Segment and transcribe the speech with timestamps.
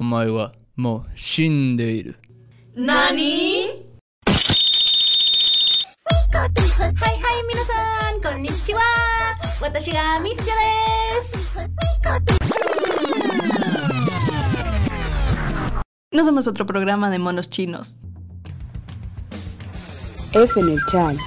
[0.00, 2.16] お前はもう死んでいる。
[2.74, 3.86] 何
[6.32, 7.72] はいはい皆さ
[8.14, 8.80] んこんにちは
[9.60, 10.50] 私がミッショで
[11.22, 11.36] す
[16.12, 18.00] No somos otro programa de monos chinos.
[20.32, 21.18] F en el Chal.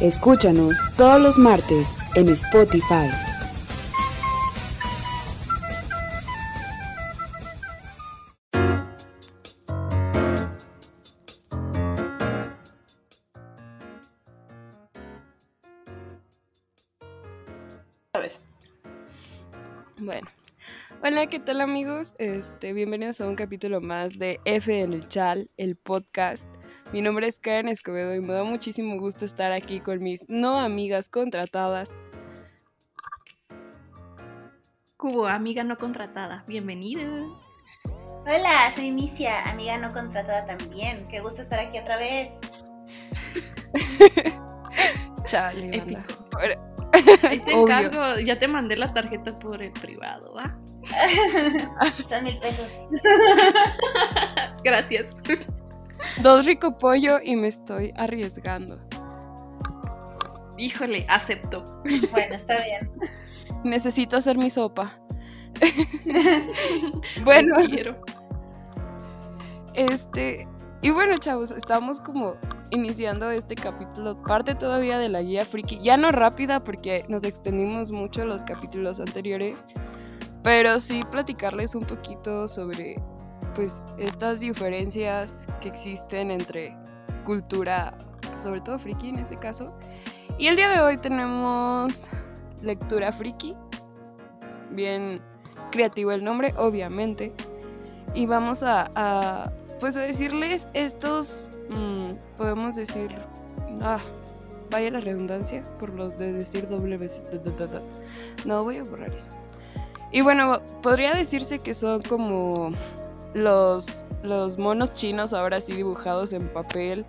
[0.00, 3.10] Escúchanos todos los martes en Spotify.
[21.25, 22.13] Hola, ¿qué tal amigos?
[22.19, 26.47] Este, bienvenidos a un capítulo más de F en el Chal, el podcast.
[26.93, 30.59] Mi nombre es Karen Escobedo y me da muchísimo gusto estar aquí con mis no
[30.59, 31.95] amigas contratadas.
[34.97, 36.43] Cubo, amiga no contratada.
[36.47, 37.41] Bienvenidos.
[38.27, 41.07] Hola, soy Misia, amiga no contratada también.
[41.07, 42.39] Qué gusto estar aquí otra vez.
[45.25, 45.75] Chale.
[45.75, 46.01] Épico.
[47.23, 47.63] Ahí te Obvio.
[47.63, 50.57] encargo, ya te mandé la tarjeta por el privado, ¿va?
[52.07, 52.79] Son mil pesos.
[54.63, 55.15] Gracias.
[56.21, 58.79] Dos rico pollo y me estoy arriesgando.
[60.57, 61.81] Híjole, acepto.
[62.11, 62.91] Bueno, está bien.
[63.63, 64.97] Necesito hacer mi sopa.
[67.23, 67.95] bueno, quiero.
[69.73, 70.47] Este,
[70.81, 72.35] y bueno, chavos, estamos como
[72.75, 77.91] iniciando este capítulo, parte todavía de la guía friki, ya no rápida porque nos extendimos
[77.91, 79.67] mucho los capítulos anteriores,
[80.43, 82.95] pero sí platicarles un poquito sobre
[83.55, 86.75] pues estas diferencias que existen entre
[87.23, 87.97] cultura,
[88.39, 89.73] sobre todo friki en este caso.
[90.37, 92.09] Y el día de hoy tenemos
[92.61, 93.55] lectura friki,
[94.71, 95.21] bien
[95.71, 97.33] creativo el nombre, obviamente.
[98.13, 103.15] Y vamos a, a, pues a decirles estos, mm, podemos decir,
[103.81, 103.99] ah,
[104.69, 107.81] vaya la redundancia por los de decir doble da.
[108.45, 109.31] No, voy a borrar eso.
[110.11, 112.71] Y bueno, podría decirse que son como
[113.33, 117.05] los, los monos chinos ahora sí dibujados en papel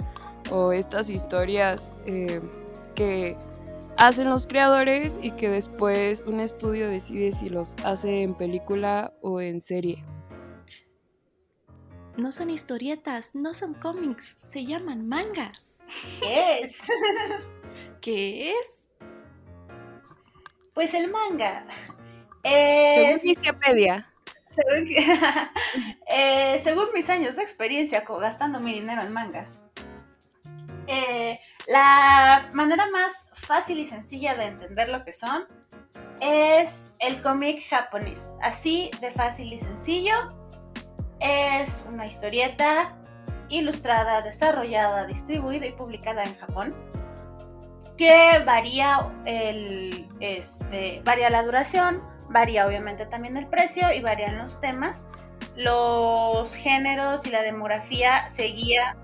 [0.51, 2.41] o estas historias eh,
[2.95, 3.37] que
[3.97, 9.41] hacen los creadores y que después un estudio decide si los hace en película o
[9.41, 10.05] en serie.
[12.17, 15.79] No son historietas, no son cómics, se llaman mangas.
[16.19, 16.79] ¿Qué es?
[18.01, 18.89] ¿Qué es?
[20.73, 21.67] Pues el manga.
[22.43, 24.13] Según Es, Wikipedia.
[24.49, 24.89] según,
[26.09, 29.63] eh, según mis años de experiencia gastando mi dinero en mangas,
[30.87, 35.47] eh, la manera más fácil y sencilla de entender lo que son
[36.21, 38.35] es el cómic japonés.
[38.41, 40.15] Así de fácil y sencillo.
[41.21, 42.97] Es una historieta
[43.49, 46.75] ilustrada, desarrollada, distribuida y publicada en Japón
[47.97, 54.61] que varía el este varía la duración, varía obviamente también el precio y varían los
[54.61, 55.09] temas.
[55.55, 58.97] Los géneros y la demografía seguía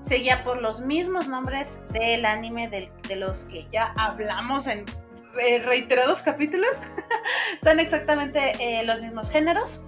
[0.00, 4.86] seguía por los mismos nombres del anime de los que ya hablamos en
[5.32, 6.70] re- reiterados capítulos.
[7.62, 9.80] Son exactamente eh, los mismos géneros.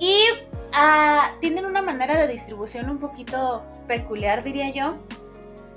[0.00, 0.24] Y
[0.72, 4.96] ah, tienen una manera de distribución un poquito peculiar, diría yo.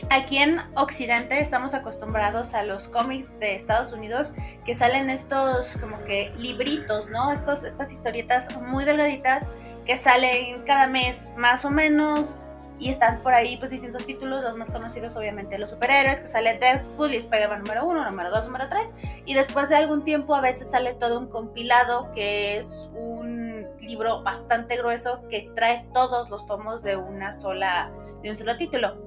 [0.09, 4.33] Aquí en Occidente estamos acostumbrados a los cómics de Estados Unidos
[4.65, 7.31] que salen estos como que libritos, ¿no?
[7.31, 9.51] Estos, estas historietas muy delgaditas
[9.85, 12.37] que salen cada mes más o menos
[12.83, 16.57] y están por ahí pues distintos títulos, los más conocidos obviamente los superhéroes, que sale
[16.59, 18.93] Deadpool y Spider-Man número 1, número 2, número 3
[19.25, 24.21] y después de algún tiempo a veces sale todo un compilado que es un libro
[24.23, 27.89] bastante grueso que trae todos los tomos de una sola
[28.21, 28.97] de un solo título.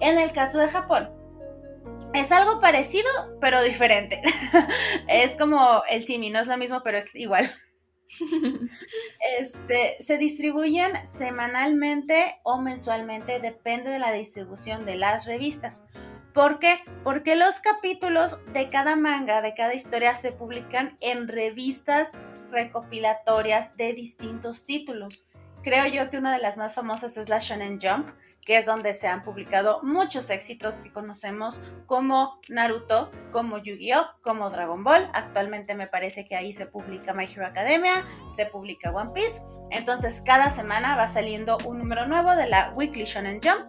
[0.00, 1.10] En el caso de Japón,
[2.14, 3.08] es algo parecido,
[3.40, 4.22] pero diferente.
[5.08, 7.50] es como el simi, no es lo mismo, pero es igual.
[9.38, 15.84] Este, se distribuyen semanalmente o mensualmente, depende de la distribución de las revistas.
[16.32, 16.80] ¿Por qué?
[17.04, 22.12] Porque los capítulos de cada manga, de cada historia, se publican en revistas
[22.50, 25.26] recopilatorias de distintos títulos.
[25.62, 28.08] Creo yo que una de las más famosas es la Shonen Jump,
[28.48, 34.48] que es donde se han publicado muchos éxitos que conocemos como Naruto, como Yu-Gi-Oh, como
[34.48, 35.10] Dragon Ball.
[35.12, 39.42] Actualmente me parece que ahí se publica My Hero Academia, se publica One Piece.
[39.70, 43.66] Entonces cada semana va saliendo un número nuevo de la Weekly Shonen Jump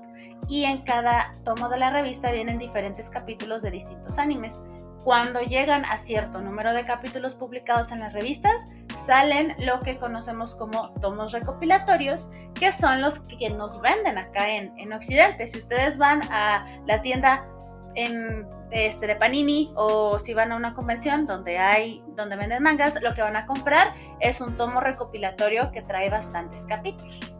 [0.47, 4.63] y en cada tomo de la revista vienen diferentes capítulos de distintos animes.
[5.03, 10.55] Cuando llegan a cierto número de capítulos publicados en las revistas, salen lo que conocemos
[10.55, 15.47] como tomos recopilatorios, que son los que nos venden acá en, en Occidente.
[15.47, 17.47] Si ustedes van a la tienda
[17.95, 23.01] en, este, de Panini o si van a una convención donde hay donde venden mangas,
[23.01, 27.35] lo que van a comprar es un tomo recopilatorio que trae bastantes capítulos.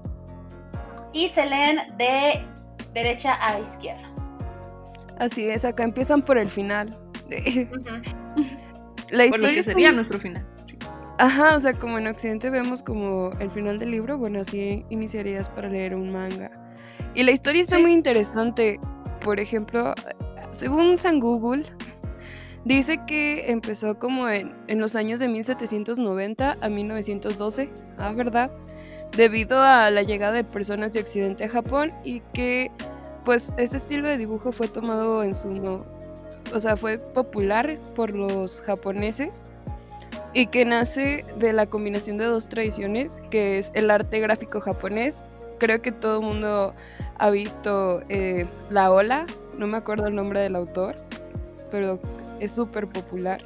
[1.14, 2.46] Y se leen de
[2.94, 4.08] derecha a izquierda.
[5.20, 6.98] Así es, acá empiezan por el final.
[7.38, 8.44] Ujú.
[9.12, 10.46] La Por lo historia que sería como- nuestro final.
[11.18, 15.50] Ajá, o sea, como en Occidente vemos como el final del libro, bueno, así iniciarías
[15.50, 16.50] para leer un manga.
[17.14, 17.81] Y la historia está Sí.
[17.81, 18.80] muy interesante.
[19.24, 19.94] Por ejemplo,
[20.52, 21.64] según San Google,
[22.64, 28.50] dice que empezó como en, en los años de 1790 a 1912, ah, ¿verdad?
[29.18, 32.72] Debido a la llegada de personas de Occidente a Japón y que,
[33.25, 35.84] pues, este estilo de dibujo fue tomado en su...
[36.54, 39.46] o sea, fue popular por los japoneses
[40.34, 45.22] y que nace de la combinación de dos tradiciones, que es el arte gráfico japonés.
[45.57, 46.74] Creo que todo el mundo
[47.18, 49.25] ha visto eh, La Ola,
[49.57, 50.96] no me acuerdo el nombre del autor,
[51.72, 52.00] pero
[52.40, 53.42] es súper popular.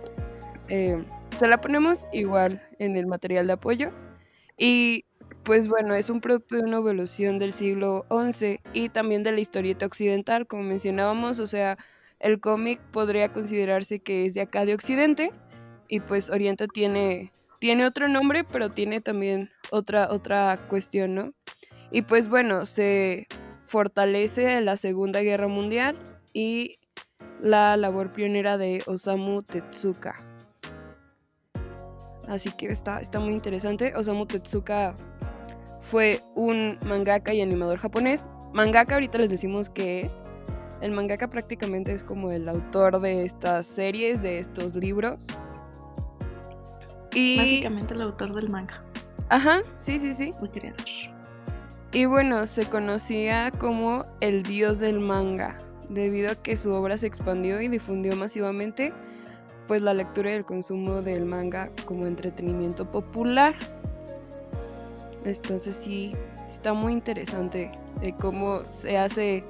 [0.69, 1.03] Eh,
[1.35, 3.91] se la ponemos igual en el material de apoyo.
[4.57, 5.05] Y
[5.43, 9.39] pues bueno, es un producto de una evolución del siglo XI y también de la
[9.39, 11.77] historieta occidental, como mencionábamos, o sea,
[12.23, 15.31] el cómic podría considerarse que es de acá de Occidente
[15.89, 21.33] y pues Oriente tiene, tiene otro nombre, pero tiene también otra, otra cuestión, ¿no?
[21.91, 23.27] Y pues bueno, se
[23.67, 25.95] fortalece la Segunda Guerra Mundial
[26.31, 26.79] y
[27.41, 30.15] la labor pionera de Osamu Tezuka.
[32.27, 33.93] Así que está, está muy interesante.
[33.97, 34.95] Osamu Tezuka
[35.81, 38.29] fue un mangaka y animador japonés.
[38.53, 40.23] Mangaka ahorita les decimos qué es.
[40.83, 45.27] El mangaka prácticamente es como el autor de estas series, de estos libros.
[47.13, 47.37] Y...
[47.37, 48.83] Básicamente el autor del manga,
[49.29, 50.33] Ajá, sí, sí, sí.
[50.41, 50.83] el creador.
[51.93, 55.57] Y bueno, se conocía como el dios del manga,
[55.87, 58.91] debido a que su obra se expandió y difundió masivamente,
[59.69, 63.55] pues la lectura y el consumo del manga como entretenimiento popular.
[65.23, 66.13] Entonces sí,
[66.45, 67.71] está muy interesante
[68.01, 69.45] eh, cómo se hace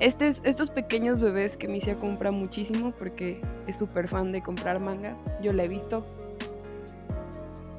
[0.00, 5.18] estes- estos pequeños bebés que Misia compra muchísimo porque es súper fan de comprar mangas.
[5.42, 6.04] Yo la he visto,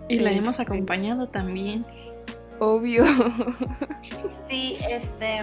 [0.08, 0.64] Y la hemos Este.
[0.64, 1.86] acompañado también.
[2.60, 3.04] obvio.
[4.30, 5.40] Sí, este.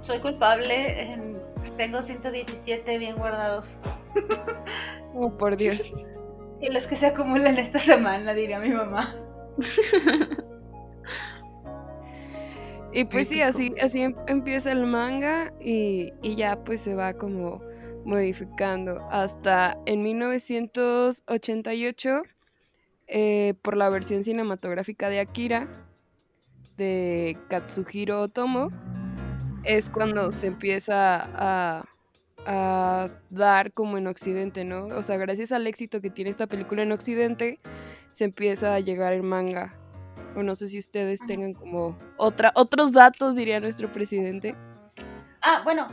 [0.00, 1.12] Soy culpable.
[1.12, 1.34] em,
[1.76, 3.78] Tengo 117 bien guardados.
[5.14, 5.92] oh, por Dios.
[6.60, 9.14] Y los que se acumulan esta semana, diría mi mamá.
[12.92, 17.12] Y pues sí, así, así em- empieza el manga y, y ya pues se va
[17.12, 17.60] como
[18.04, 22.22] modificando hasta en 1988
[23.06, 25.68] eh, por la versión cinematográfica de Akira
[26.78, 28.70] de Katsuhiro Otomo
[29.64, 31.84] es cuando se empieza a,
[32.46, 34.86] a dar como en Occidente, ¿no?
[34.86, 37.58] O sea, gracias al éxito que tiene esta película en Occidente,
[38.10, 39.74] se empieza a llegar el manga.
[40.38, 44.54] O no sé si ustedes tengan como otra, otros datos, diría nuestro presidente.
[45.42, 45.88] Ah, bueno,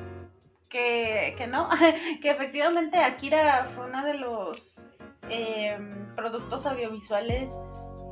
[0.70, 1.68] que, que no,
[2.22, 4.86] que efectivamente Akira fue uno de los
[5.32, 7.58] em, productos audiovisuales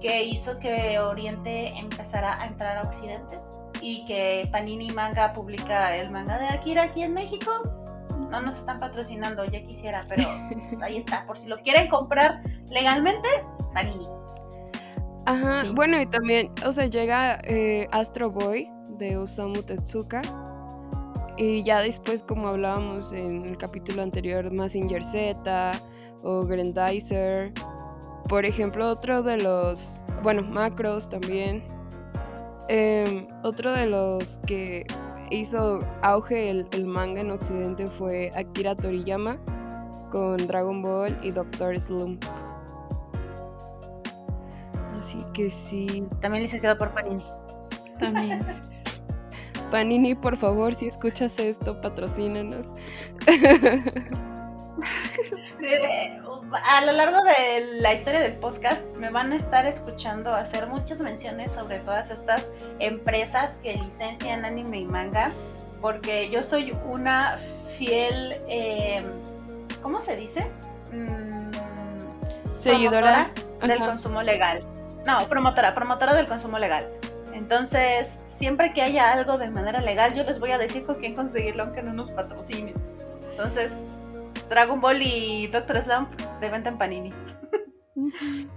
[0.02, 3.40] que hizo que Oriente empezara a entrar a Occidente
[3.80, 7.52] y que Panini Manga publica el manga de Akira aquí en México.
[8.32, 10.24] No nos están patrocinando, ya quisiera, pero
[10.82, 11.28] ahí está.
[11.28, 13.30] Por si lo quieren comprar legalmente,
[13.76, 14.08] Panini.
[15.26, 15.72] Ajá, Sí.
[15.74, 20.22] bueno, y también, o sea, llega eh, Astro Boy de Osamu Tezuka.
[21.38, 25.72] Y ya después, como hablábamos en el capítulo anterior, Mazinger Z
[26.22, 27.52] o Grandizer.
[28.30, 31.64] Por ejemplo, otro de los, bueno, Macros también.
[32.70, 34.86] Em, otro de los que
[35.32, 39.38] hizo auge el, el manga en Occidente fue Akira Toriyama
[40.12, 42.24] con Dragon Ball y Doctor Slump.
[45.14, 46.04] Así que sí.
[46.22, 47.24] También licenciado por Panini.
[48.00, 48.42] También.
[49.72, 52.66] Panini, por favor, si escuchas esto, patrocínanos.
[56.52, 61.00] A lo largo de la historia del podcast me van a estar escuchando hacer muchas
[61.02, 65.32] menciones sobre todas estas empresas que licencian anime y manga,
[65.80, 67.38] porque yo soy una
[67.70, 69.04] fiel, eh,
[69.82, 70.52] ¿cómo se dice?
[70.92, 71.52] Mm,
[72.56, 73.32] Seguidora.
[73.62, 73.86] del Ajá.
[73.88, 74.64] consumo legal.
[75.06, 76.88] No, promotora, promotora del consumo legal.
[77.34, 81.16] Entonces, siempre que haya algo de manera legal, yo les voy a decir con quién
[81.16, 82.76] conseguirlo, aunque no nos patrocinen.
[83.32, 83.84] Entonces,
[84.50, 87.14] Dragon Ball y Doctor Slump de venta en Panini.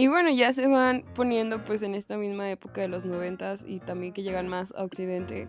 [0.00, 3.80] Y bueno, ya se van poniendo pues en esta misma época de los noventas y
[3.80, 5.48] también que llegan más a Occidente.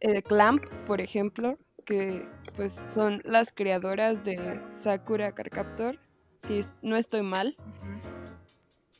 [0.00, 5.98] eh, Clamp, por ejemplo, que pues son las creadoras de Sakura Card Captor,
[6.38, 7.56] si no estoy mal.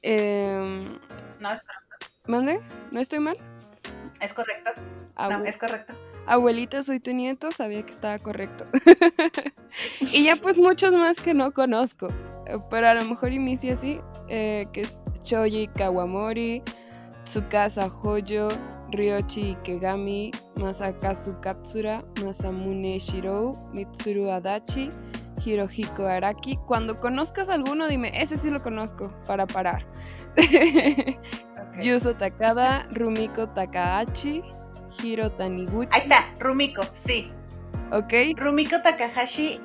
[0.02, 0.98] Em,
[1.40, 1.64] No, es,
[2.26, 2.60] ¿Mande?
[2.90, 3.36] ¿No estoy mal?
[4.20, 4.70] es correcto.
[5.18, 5.94] No, es correcto.
[6.26, 8.66] Abuelita, soy tu nieto, sabía que estaba correcto.
[10.00, 12.08] y ya pues muchos más que no conozco.
[12.46, 16.62] eh, Pero a lo mejor inicia así, eh, que es Shoji Kawamori,
[17.24, 18.48] Tsukasa Hoyo,
[18.92, 24.90] Ryochi Ikegami, Masakazu Katsura, Masamune Shirou, Mitsuru Adachi,
[25.44, 26.58] Hirohiko Araki.
[26.66, 29.86] Cuando conozcas alguno, dime, ese sí lo conozco, para parar.
[31.60, 31.82] Ok.
[31.82, 34.42] Yuzo Takada, Rumiko Takahashi,
[35.00, 35.88] Hiro Taniguchi.
[35.92, 37.30] Ahí está, Rumiko, sí.
[37.92, 38.12] ¿Ok?
[38.36, 39.60] Rumiko Takahashi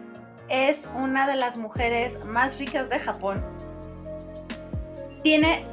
[0.49, 3.43] es una de las mujeres más ricas de Japón.
[5.23, 5.63] Tiene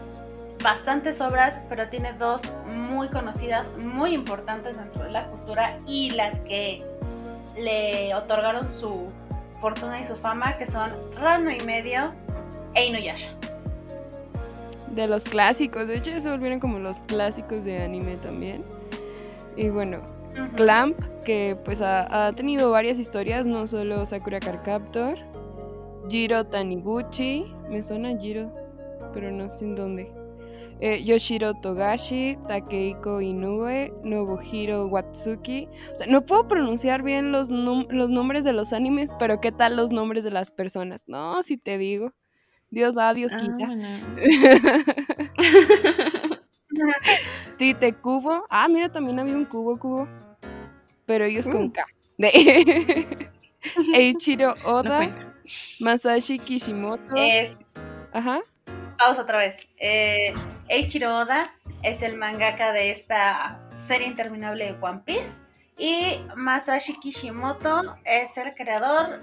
[0.62, 6.40] bastantes obras, pero tiene dos muy conocidas, muy importantes dentro de la cultura y las
[6.40, 6.84] que
[7.56, 9.10] le otorgaron su
[9.62, 12.12] fortuna y su fama, que son Ranma y medio
[12.74, 13.30] e Inuyasha.
[14.88, 15.86] De los clásicos.
[15.86, 18.64] De hecho, ya se volvieron como los clásicos de anime también.
[19.56, 20.00] Y bueno.
[20.56, 25.16] Clamp, que pues ha, ha tenido varias historias, no solo Sakura Card Captor.
[26.08, 27.54] Jiro Taniguchi.
[27.68, 28.50] Me suena Jiro,
[29.14, 30.21] pero no sé en dónde.
[30.84, 35.68] Eh, Yoshiro Togashi, Takehiko Inoue, Nobuhiro Watsuki.
[35.92, 39.76] O sea, no puedo pronunciar bien los, los nombres de los animes, pero ¿qué tal
[39.76, 41.04] los nombres de las personas?
[41.06, 42.12] No, si te digo.
[42.70, 43.68] Dios da, Dios Ah, quita.
[47.58, 48.44] Tite Cubo.
[48.50, 50.08] Ah, mira, también había un cubo, cubo.
[51.06, 51.70] Pero ellos con Mm.
[51.70, 51.84] K.
[52.18, 53.28] De
[54.38, 55.34] No Oda.
[55.80, 57.14] Masashi Kishimoto.
[57.16, 57.74] Es
[58.12, 58.40] Ajá.
[59.02, 59.66] Pausa otra vez.
[59.78, 60.32] Eh,
[60.68, 65.42] Eiichiro Oda es el mangaka de esta serie interminable de One Piece.
[65.76, 69.18] Y Masashi Kishimoto es el creador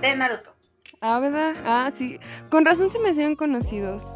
[0.00, 0.52] de Naruto.
[1.00, 1.54] Ah, ¿verdad?
[1.64, 2.18] Ah, sí.
[2.50, 4.10] Con razón se me hacían conocidos.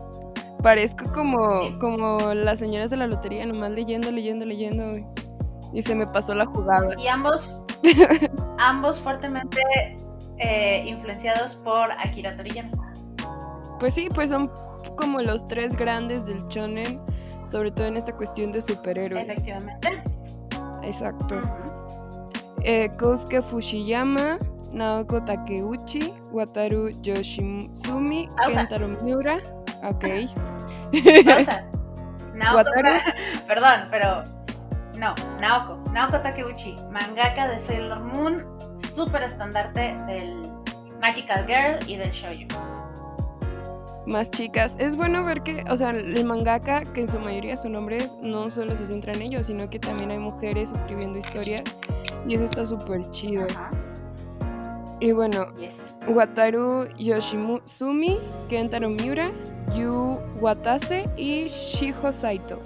[0.65, 1.77] Parezco como, Sí.
[1.79, 4.93] como las señoras de la lotería, nomás leyendo, leyendo, leyendo.
[5.73, 6.89] Y se me pasó la jugada.
[6.99, 7.61] Y ambos,
[8.59, 9.61] ambos fuertemente
[10.39, 12.73] eh, influenciados por Akira Toriyama.
[13.79, 14.51] Pues sí, pues son
[14.91, 17.01] como los tres grandes del shonen,
[17.45, 19.29] sobre todo en esta cuestión de superhéroes.
[19.29, 20.03] Efectivamente.
[20.83, 21.41] Exacto.
[22.63, 24.39] Eh, Kosuke Fushiyama,
[24.73, 28.29] Naoko Takeuchi, Wataru Yoshizumi.
[28.49, 29.39] Kentaro Miura.
[29.83, 30.07] Ok.
[31.25, 31.65] Pausa.
[32.35, 32.89] Naoko, Wataru.
[33.47, 34.25] perdón, pero
[34.97, 35.79] no, Naoko.
[35.93, 38.45] Naoko Takeuchi, mangaka de Sailor Moon,
[38.95, 40.51] súper estandarte del
[41.01, 42.74] Magical Girl y del Shoujo.
[44.07, 44.77] Más chicas.
[44.79, 48.51] Es bueno ver que, o sea, el mangaka, que en su mayoría son hombres, no
[48.51, 51.63] solo se centra en ellos, sino que también hay mujeres escribiendo historias.
[52.27, 53.47] Y eso está súper chido.
[53.51, 53.71] Ajá.
[55.01, 55.95] Y bueno, Yes.
[56.09, 58.19] Wataru Yoshizumi,
[58.49, 59.33] Kentaro Miura,
[59.77, 62.61] Yu Watase y Shiho Saito.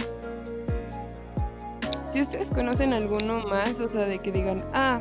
[2.06, 5.00] Si ustedes conocen alguno más, o sea, de que digan, ah,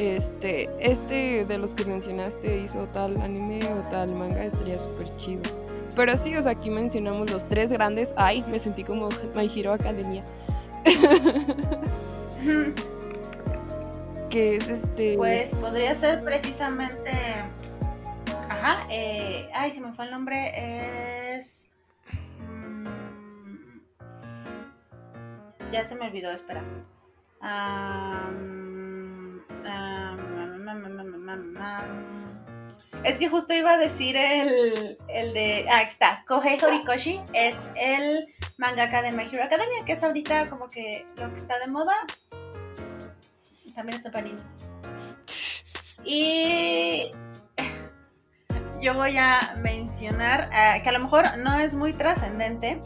[0.00, 5.42] este, este de los que mencionaste hizo tal anime o tal manga, estaría súper chido.
[5.96, 8.12] Pero sí, o sea, aquí mencionamos los tres grandes.
[8.16, 10.24] Ay, me sentí como My Hero Academia.
[14.30, 15.16] que es este.
[15.16, 17.12] Pues podría ser precisamente.
[18.48, 18.86] Ajá.
[18.90, 20.50] eh, ay, se me fue el nombre.
[21.36, 21.70] Es.
[22.38, 22.88] mm,
[25.70, 26.64] ya se me olvidó, espera.
[27.40, 30.68] Am, am,
[31.58, 32.23] am.
[33.04, 35.66] Es que justo iba a decir el, el de.
[35.70, 36.24] Ah, aquí está.
[36.26, 41.28] Kohei Horikoshi es el mangaka de My Hero Academia, que es ahorita como que lo
[41.28, 41.92] que está de moda.
[43.74, 44.40] También está Panini.
[46.04, 47.10] Y
[48.80, 52.80] yo voy a mencionar ah, que a lo mejor no es muy trascendente,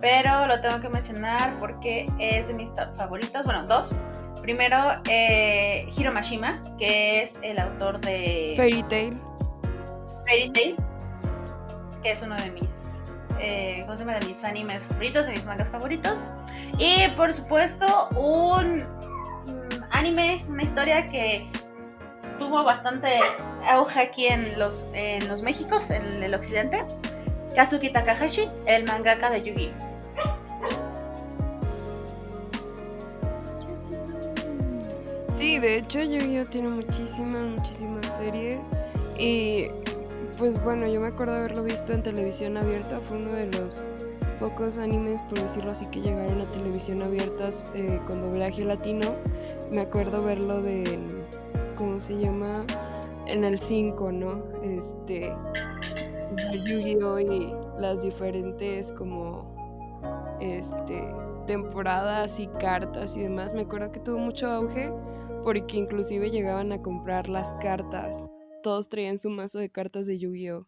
[0.00, 3.44] pero lo tengo que mencionar porque es de mis top favoritos.
[3.44, 3.94] Bueno, dos.
[4.40, 4.76] Primero,
[5.08, 9.31] eh, Hiro Mashima, que es el autor de Fairy Tail.
[10.26, 10.76] Fairy Tail,
[12.02, 13.02] que es uno de mis,
[13.40, 14.18] eh, ¿cómo se llama?
[14.18, 16.26] De mis animes favoritos, de mis mangas favoritos.
[16.78, 21.48] Y por supuesto, un mm, anime, una historia que
[22.38, 23.08] tuvo bastante
[23.66, 26.84] auge aquí en los, en los Méxicos, en el occidente.
[27.54, 29.92] Kazuki Takahashi, el mangaka de Yu-Gi-Oh!
[35.36, 38.70] Sí, de hecho Yu-Gi-Oh tiene muchísimas, muchísimas series.
[39.18, 39.68] Y
[40.38, 43.86] pues bueno, yo me acuerdo haberlo visto en televisión abierta, fue uno de los
[44.40, 49.14] pocos animes, por decirlo así, que llegaron a televisión abiertas eh, con doblaje latino.
[49.70, 50.98] Me acuerdo verlo de,
[51.76, 52.64] ¿cómo se llama?
[53.26, 54.42] En el 5, ¿no?
[54.62, 55.32] Este,
[56.66, 57.20] Yu-Gi-Oh!
[57.20, 59.54] y las diferentes como,
[60.40, 61.08] este,
[61.46, 63.54] temporadas y cartas y demás.
[63.54, 64.92] Me acuerdo que tuvo mucho auge
[65.44, 68.22] porque inclusive llegaban a comprar las cartas.
[68.62, 70.66] Todos traían su mazo de cartas de Yu-Gi-Oh!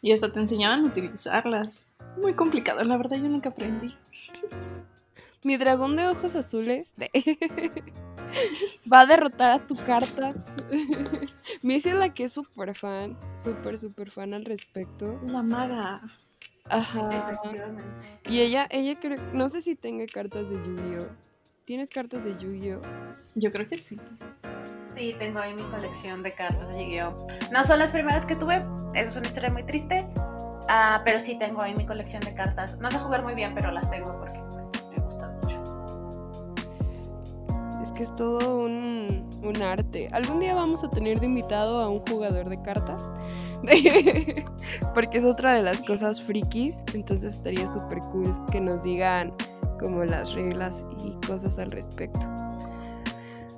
[0.00, 1.86] Y hasta te enseñaban a utilizarlas.
[2.16, 3.94] Muy complicado, la verdad yo nunca aprendí.
[5.44, 7.10] Mi dragón de ojos azules de-
[8.92, 10.32] va a derrotar a tu carta.
[11.62, 15.20] Missy es la que es súper fan, súper, súper fan al respecto.
[15.26, 16.00] La maga.
[16.66, 17.30] Ajá.
[17.30, 17.82] Efectivamente.
[18.28, 21.31] Y ella, ella creo, no sé si tenga cartas de Yu-Gi-Oh!
[21.64, 22.80] ¿Tienes cartas de Yu-Gi-Oh?
[23.36, 23.96] Yo creo que sí.
[24.94, 27.26] Sí, tengo ahí mi colección de cartas de Yu-Gi-Oh!
[27.52, 28.64] No son las primeras que tuve,
[28.94, 30.04] eso es una historia muy triste.
[30.68, 32.76] ah, pero sí tengo ahí mi colección de cartas.
[32.78, 35.62] No sé jugar muy bien, pero las tengo porque pues, me gustan mucho.
[37.80, 40.08] Es que es todo un, un arte.
[40.10, 43.08] Algún día vamos a tener de invitado a un jugador de cartas.
[44.94, 46.82] Porque es otra de las cosas frikis.
[46.94, 49.32] Entonces estaría súper cool que nos digan
[49.82, 52.20] como las reglas y cosas al respecto.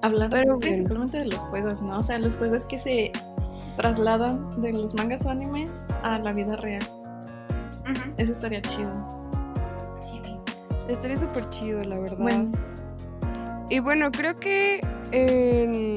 [0.03, 0.59] Pero bueno.
[0.59, 1.99] principalmente de los juegos, ¿no?
[1.99, 3.13] O sea, los juegos que se
[3.77, 6.83] trasladan de los mangas o animes a la vida real.
[8.19, 8.91] Eso estaría chido.
[10.01, 10.37] Sí, sí.
[10.89, 12.19] Estaría súper chido, la verdad.
[12.19, 12.53] Bueno,
[13.71, 14.81] Y bueno, creo que
[15.13, 15.95] eh,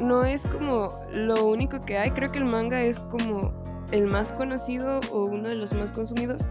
[0.00, 2.10] no es como lo único que hay.
[2.12, 3.52] Creo que el manga es como
[3.92, 6.46] el más conocido o uno de los más consumidos.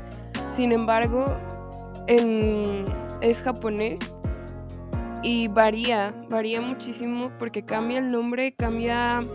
[0.48, 1.26] Sin embargo,
[2.08, 2.86] en-
[3.22, 4.00] es japonés
[5.24, 9.26] y varía, varía muchísimo porque cambia el nombre, cambia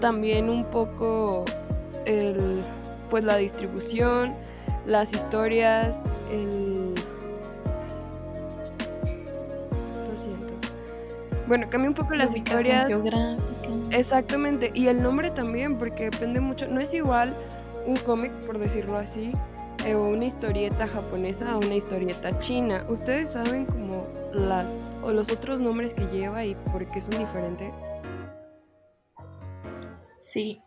[0.00, 1.44] también un poco
[2.04, 2.62] el,
[3.08, 4.34] pues la distribución,
[4.86, 6.94] las historias, el...
[10.10, 10.54] Lo siento.
[11.46, 12.88] Bueno, cambia un poco la las historias.
[12.88, 13.42] geográfica.
[13.90, 16.66] Exactamente, y el nombre también, porque depende mucho.
[16.68, 17.34] No es igual
[17.86, 19.32] un cómic, por decirlo así,
[19.84, 22.86] eh, una historieta japonesa a una historieta china.
[22.88, 27.84] ¿Ustedes saben como las o los otros nombres que lleva y por qué son diferentes?
[30.18, 30.60] Sí.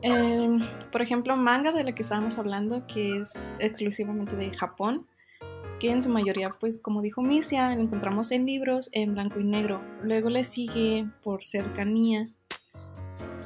[0.00, 0.58] Eh,
[0.90, 5.06] por ejemplo, manga de la que estábamos hablando, que es exclusivamente de Japón,
[5.78, 9.44] que en su mayoría, pues como dijo Misia, lo encontramos en libros en blanco y
[9.44, 9.82] negro.
[10.02, 12.28] Luego le sigue, por cercanía,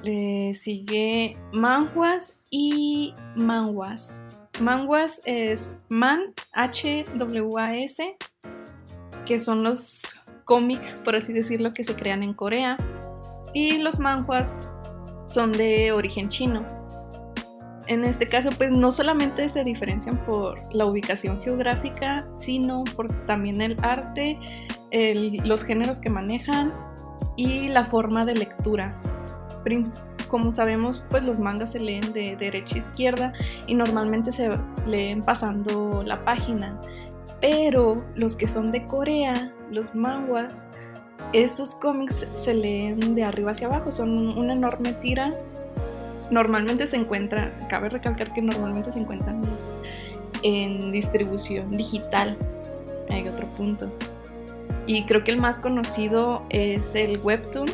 [0.02, 4.22] le sigue manhwas y manhwas.
[4.61, 8.16] Manhwas es man, H-W-A-S,
[9.25, 12.77] que son los cómics, por así decirlo, que se crean en Corea.
[13.53, 14.55] Y los manhwas
[15.29, 16.64] son de origen chino.
[17.87, 23.61] En este caso, pues no solamente se diferencian por la ubicación geográfica, sino por también
[23.61, 24.38] el arte,
[25.45, 26.73] los géneros que manejan
[27.37, 29.01] y la forma de lectura.
[30.28, 33.32] Como sabemos, pues los mangas se leen de derecha a izquierda
[33.66, 34.50] y normalmente se
[34.86, 36.80] leen pasando la página.
[37.40, 40.66] Pero los que son de Corea, los manhwas,
[41.32, 45.30] esos cómics se leen de arriba hacia abajo, son una enorme tira.
[46.30, 49.42] Normalmente se encuentran, cabe recalcar que normalmente se encuentran
[50.42, 52.36] en distribución digital.
[53.10, 53.92] Hay otro punto.
[54.86, 57.68] Y creo que el más conocido es el Webtoon,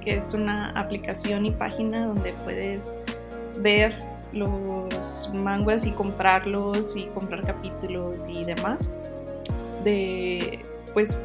[0.00, 2.94] que es una aplicación y página donde puedes
[3.58, 3.98] ver
[4.32, 8.96] los manguas y comprarlos y comprar capítulos y demás
[9.84, 10.60] de
[10.92, 11.18] pues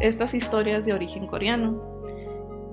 [0.00, 1.82] estas historias de origen coreano.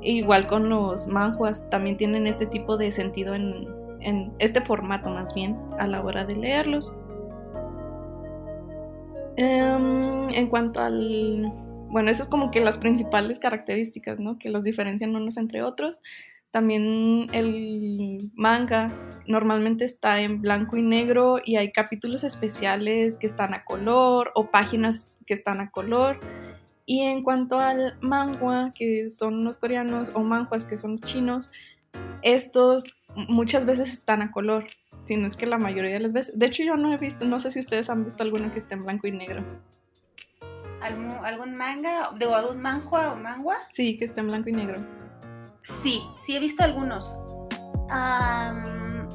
[0.01, 3.67] Igual con los manhwas, también tienen este tipo de sentido en,
[4.01, 6.95] en este formato más bien a la hora de leerlos.
[9.37, 11.51] Em, en cuanto al...
[11.89, 14.37] Bueno, esas es como que las principales características, ¿no?
[14.37, 16.01] Que los diferencian unos entre otros.
[16.51, 18.93] También el manga
[19.27, 24.51] normalmente está en blanco y negro y hay capítulos especiales que están a color o
[24.51, 26.19] páginas que están a color.
[26.85, 31.51] Y en cuanto al manhwa, que son los coreanos, o manhwas, que son los chinos,
[32.21, 34.65] estos muchas veces están a color,
[35.05, 36.37] si no es que la mayoría de las veces.
[36.37, 38.75] De hecho, yo no he visto, no sé si ustedes han visto alguno que esté
[38.75, 39.43] en blanco y negro.
[40.85, 43.55] ¿Algún, algún manga, digo, algún manhua o mangua?
[43.69, 44.75] Sí, que esté en blanco y negro.
[45.63, 47.17] Sí, sí he visto algunos.
[47.89, 49.09] Am,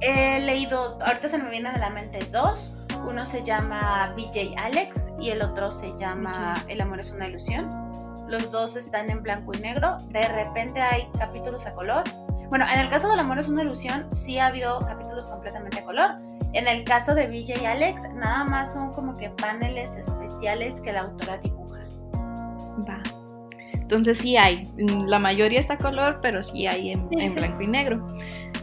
[0.00, 2.72] he leído, ahorita se me vienen a la mente dos.
[3.06, 7.70] Uno se llama BJ Alex y el otro se llama El amor es una ilusión.
[8.28, 9.98] los dos están en blanco y negro.
[10.08, 12.02] De repente hay capítulos a color.
[12.48, 15.84] Bueno, en el caso del amor es una ilusión, sí ha habido capítulos completamente a
[15.84, 16.16] color.
[16.54, 20.92] En el caso de Villa y Alex, nada más son como que paneles especiales que
[20.92, 21.80] la autora dibuja.
[22.88, 23.02] Va.
[23.72, 24.64] Entonces sí hay.
[24.78, 27.38] Mm, La mayoría está a color, pero sí hay en, Sí, en sí.
[27.40, 28.06] blanco y negro.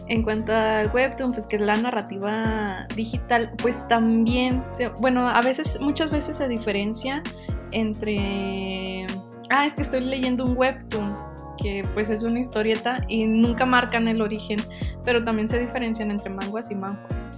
[0.08, 5.40] En cuanto al webtoon, pues que es la narrativa digital, pues también, se- bueno, a
[5.42, 7.22] veces, muchas veces se diferencia
[7.70, 9.06] entre,
[9.50, 11.16] ah, es que estoy leyendo un webtoon,
[11.62, 14.58] que pues es una historieta y nunca marcan el origen,
[15.04, 17.30] pero también se diferencian entre manguas y manguas.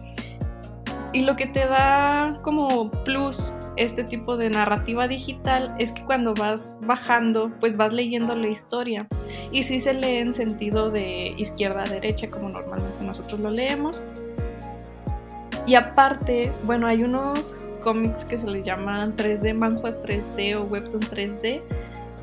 [1.15, 6.35] Y lo que te da como plus este tipo de narrativa digital es que cuando
[6.35, 9.07] vas bajando, pues vas leyendo la historia.
[9.53, 14.05] Y sí se lee en sentido de izquierda a derecha, como normalmente nosotros lo leemos.
[15.67, 21.03] Y aparte, bueno, hay unos cómics que se les llaman 3D, manjuas 3D o webtoon
[21.03, 21.63] 3D,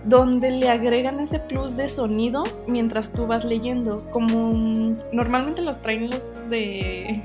[0.03, 4.05] donde le agregan ese plus de sonido mientras tú vas leyendo.
[4.11, 7.23] Como normalmente los traen los de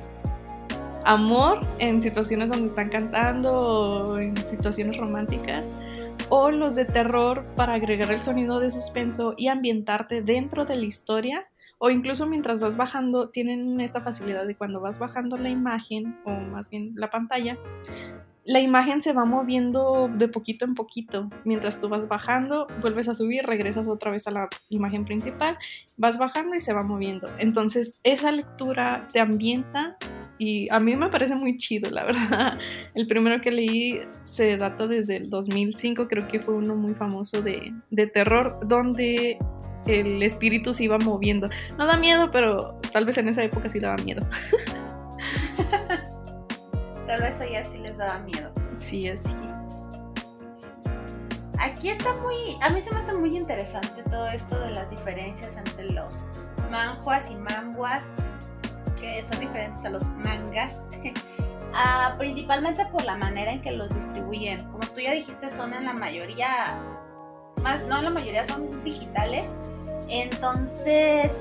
[1.06, 5.72] amor en situaciones donde están cantando o en situaciones románticas
[6.28, 10.84] o los de terror para agregar el sonido de suspenso y ambientarte dentro de la
[10.84, 11.46] historia
[11.78, 16.30] o incluso mientras vas bajando tienen esta facilidad de cuando vas bajando la imagen o
[16.30, 17.56] más bien la pantalla
[18.46, 21.28] la imagen se va moviendo de poquito en poquito.
[21.44, 25.58] Mientras tú vas bajando, vuelves a subir, regresas otra vez a la imagen principal,
[25.96, 27.28] vas bajando y se va moviendo.
[27.38, 29.96] Entonces, esa lectura te ambienta
[30.38, 32.58] y a mí me parece muy chido, la verdad.
[32.94, 37.42] El primero que leí se data desde el 2005, creo que fue uno muy famoso
[37.42, 39.38] de, de terror, donde
[39.86, 41.48] el espíritu se iba moviendo.
[41.78, 44.26] No da miedo, pero tal vez en esa época sí daba miedo.
[47.06, 48.52] Tal vez a ella sí les daba miedo.
[48.74, 49.32] Sí, así.
[51.58, 55.56] Aquí está muy, a mí se me hace muy interesante todo esto de las diferencias
[55.56, 56.22] entre los
[56.70, 58.22] manjuas y manguas,
[59.00, 60.88] que son diferentes a los mangas,
[61.78, 64.64] Ah, principalmente por la manera en que los distribuyen.
[64.70, 66.48] Como tú ya dijiste, son en la mayoría,
[67.62, 69.54] más no en la mayoría, son digitales.
[70.08, 71.38] Entonces,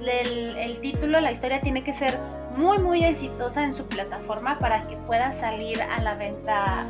[0.00, 2.18] el, el título, la historia tiene que ser
[2.56, 6.84] muy, muy exitosa en su plataforma para que pueda salir a la venta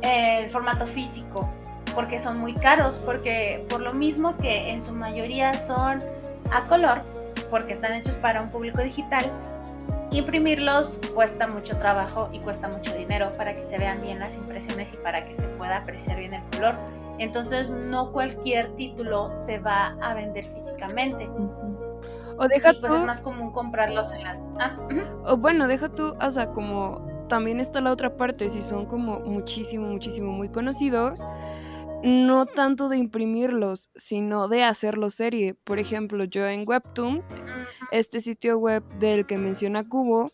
[0.00, 1.52] el formato físico
[1.94, 6.02] porque son muy caros, porque por lo mismo que en su mayoría son
[6.50, 7.02] a color,
[7.52, 9.30] porque están hechos para un público digital,
[10.10, 14.94] imprimirlos cuesta mucho trabajo y cuesta mucho dinero para que se vean bien las impresiones
[14.94, 16.76] y para que se pueda apreciar bien el color.
[17.18, 21.28] Entonces no cualquier título se va a vender físicamente.
[22.38, 24.50] O deja Y pues tú, es más común comprarlos en las...
[24.58, 24.74] Ah,
[25.26, 29.20] o bueno, deja tú, o sea, como también está la otra parte, si son como
[29.20, 31.28] muchísimo, muchísimo muy conocidos,
[32.02, 35.54] no tanto de imprimirlos, sino de hacerlos serie.
[35.54, 37.22] Por ejemplo, yo en Webtoon,
[37.90, 40.30] este sitio web del que menciona Cubo,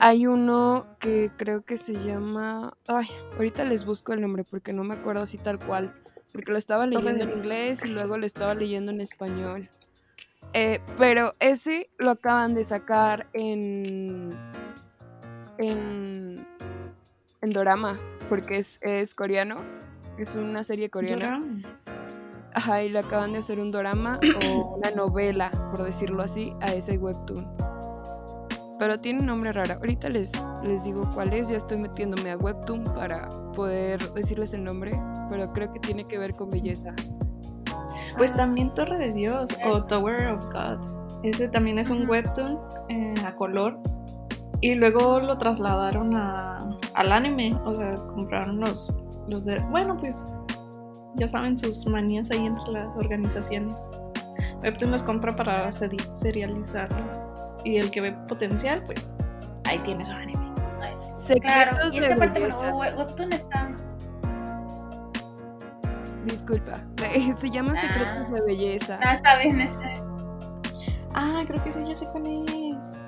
[0.00, 2.76] hay uno que creo que se llama...
[2.86, 5.92] Ay, ahorita les busco el nombre porque no me acuerdo así tal cual.
[6.32, 9.68] Porque lo estaba leyendo en inglés y luego lo estaba leyendo en español.
[10.52, 14.30] Eh, pero ese lo acaban de sacar en...
[15.58, 16.46] En...
[17.40, 19.60] En Dorama, porque es, es coreano.
[20.18, 21.24] Es una serie coreana.
[21.24, 21.62] Dorama.
[22.54, 26.72] Ajá, y le acaban de hacer un drama o una novela, por decirlo así, a
[26.72, 27.46] ese webtoon.
[28.78, 29.74] Pero tiene un nombre raro.
[29.74, 31.48] Ahorita les, les digo cuál es.
[31.48, 34.92] Ya estoy metiéndome a webtoon para poder decirles el nombre.
[35.30, 36.94] Pero creo que tiene que ver con belleza.
[38.16, 39.84] Pues también Torre de Dios o.
[39.86, 41.24] Tower of God.
[41.24, 43.78] Ese también es un webtoon eh, a color.
[44.60, 47.56] Y luego lo trasladaron a, al anime.
[47.64, 48.94] O sea, compraron los,
[49.28, 49.58] los de...
[49.70, 50.24] Bueno, pues
[51.16, 53.80] ya saben sus manías ahí entre las organizaciones.
[54.62, 57.26] Webtoon los compra para seri- serializarlos.
[57.64, 59.10] Y el que ve potencial, pues
[59.64, 60.42] ahí tiene su anime.
[61.16, 62.72] Secretos Claro, y es de que aparte, belleza.
[62.72, 63.72] bueno, We- Webtoon está...
[66.26, 66.80] Disculpa.
[67.38, 68.32] Se llama Secretos Ah.
[68.32, 68.98] de Belleza.
[69.02, 70.02] Ah, está bien, este...
[71.14, 72.98] Ah, creo que sí, ya sé cuál es.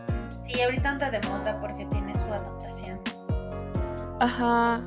[0.40, 3.00] Sí, ahorita anda de moda porque tiene su adaptación.
[4.20, 4.80] Ajá.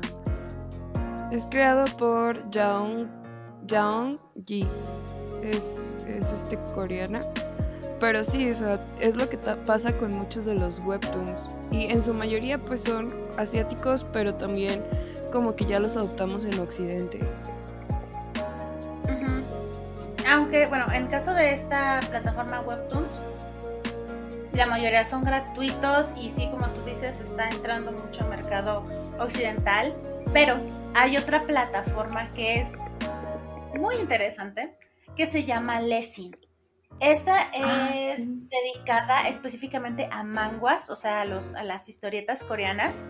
[1.30, 3.06] Es creado por Jaung,
[3.68, 4.66] Jaung Ji.
[5.42, 7.20] Es, es este coreana.
[8.00, 11.50] Pero sí, o es lo que pasa con muchos de los webtoons.
[11.70, 14.82] Y en su mayoría pues son asiáticos, pero también
[15.30, 17.20] como que ya los adoptamos en Occidente.
[20.28, 23.20] Aunque, bueno, en caso de esta plataforma Webtoons,
[24.52, 28.84] la mayoría son gratuitos y sí, como tú dices, está entrando mucho al mercado
[29.18, 29.94] occidental.
[30.32, 30.60] Pero
[30.94, 32.74] hay otra plataforma que es
[33.76, 34.76] muy interesante
[35.16, 36.36] que se llama Lessing.
[37.00, 38.48] Esa Ah, es sí.
[38.50, 43.06] dedicada específicamente a manguas, o sea, a, los, a las historietas coreanas.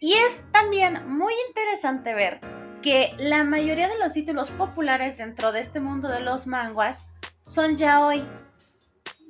[0.00, 2.40] Y es también muy interesante ver
[2.82, 7.04] que la mayoría de los títulos populares dentro de este mundo de los manguas
[7.44, 8.26] son ya hoy.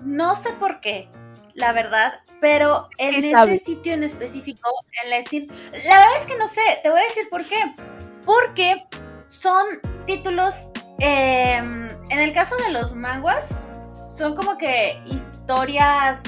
[0.01, 1.09] No sé por qué,
[1.61, 3.59] la verdad, pero en ese sabe.
[3.59, 4.69] sitio en específico,
[5.03, 7.75] en Lessing, la verdad es que no sé, te voy a decir por qué.
[8.25, 8.87] Porque
[9.29, 9.65] son
[10.07, 13.55] títulos, eh, en el caso de los manguas,
[14.09, 16.23] son como que historias,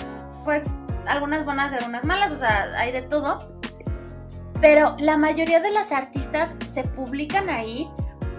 [0.45, 0.67] pues
[1.07, 3.51] algunas buenas y algunas malas, o sea, hay de todo.
[4.61, 7.91] Pero la mayoría de las artistas se publican ahí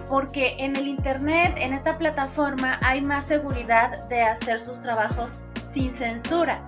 [0.08, 5.92] porque en el internet, en esta plataforma, hay más seguridad de hacer sus trabajos sin
[5.92, 6.62] censura.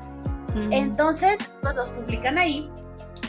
[0.70, 2.70] Entonces, pues los publican ahí,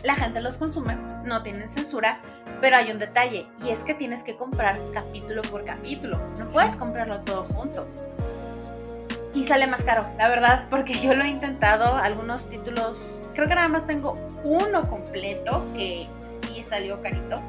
[0.03, 2.21] la gente los consume, no tienen censura,
[2.61, 6.75] pero hay un detalle, y es que tienes que comprar capítulo por capítulo, no puedes
[6.75, 7.87] comprarlo todo junto.
[9.33, 13.55] Y sale más caro, la verdad, porque yo lo he intentado, algunos títulos, creo que
[13.55, 17.41] nada más tengo uno completo, que sí salió carito.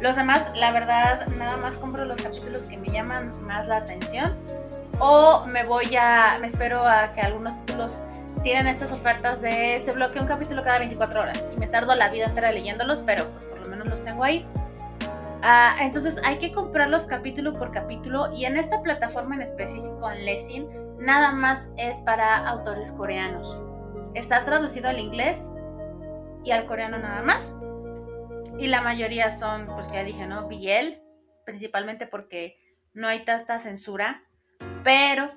[0.00, 4.34] Los demás, la verdad, nada más compro los capítulos que me llaman más la atención.
[4.98, 8.02] O me voy a, me espero a que algunos títulos
[8.42, 12.08] tienen estas ofertas de se bloquea un capítulo cada 24 horas y me tardo la
[12.08, 14.46] vida entera leyéndolos, pero pues, por lo menos los tengo ahí.
[15.42, 20.24] Ah, entonces hay que comprarlos capítulo por capítulo y en esta plataforma en específico, en
[20.24, 20.68] Lessing,
[20.98, 23.58] nada más es para autores coreanos.
[24.14, 25.50] Está traducido al inglés
[26.44, 27.56] y al coreano nada más.
[28.58, 30.48] Y la mayoría son, pues ya dije, ¿no?
[30.48, 30.98] BL,
[31.44, 32.58] principalmente porque
[32.94, 34.24] no hay tanta censura,
[34.82, 35.30] pero,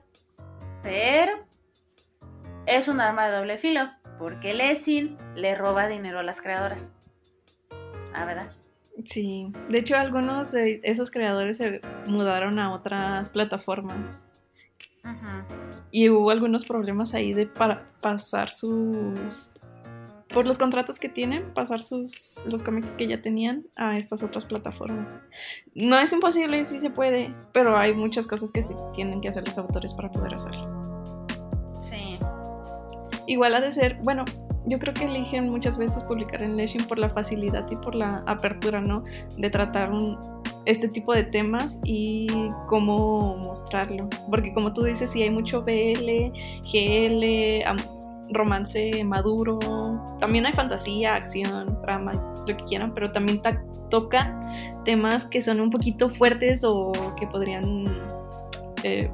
[0.81, 1.45] pero,
[2.69, 3.82] es un arma de doble filo,
[4.17, 6.93] porque Lessing le roba dinero a las creadoras.
[8.13, 8.51] Ah, ¿verdad?
[9.05, 14.25] Sí, de hecho algunos de esos creadores se mudaron a otras plataformas
[15.89, 19.51] y hubo algunos problemas ahí de para pasar sus
[20.27, 24.45] por los contratos que tienen, pasar sus los cómics que ya tenían a estas otras
[24.45, 25.21] plataformas.
[25.73, 29.58] No es imposible, sí se puede, pero hay muchas cosas que tienen que hacer los
[29.58, 30.88] autores para poder hacerlo.
[33.29, 34.25] Igual ha de ser, bueno,
[34.65, 38.23] yo creo que eligen muchas veces publicar en Lessing por la facilidad y por la
[38.25, 39.03] apertura, ¿no?
[39.37, 39.91] De tratar
[40.65, 42.25] este tipo de temas y
[42.67, 44.09] cómo mostrarlo.
[44.31, 46.31] Porque como tú dices, sí hay mucho BL,
[46.71, 47.63] GL,
[48.31, 49.59] romance maduro,
[50.19, 52.13] también hay fantasía, acción, drama,
[52.47, 54.39] lo que quieran, pero también ta- toca
[54.85, 57.85] temas que son un poquito fuertes o que podrían
[58.83, 59.11] eh,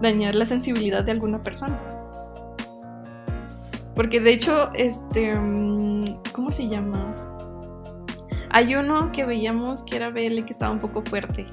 [0.00, 1.78] dañar la sensibilidad de alguna persona.
[3.94, 7.14] Porque de hecho, este, mm, ¿cómo se llama?
[8.50, 11.46] Hay uno que veíamos que era BL que estaba un poco fuerte,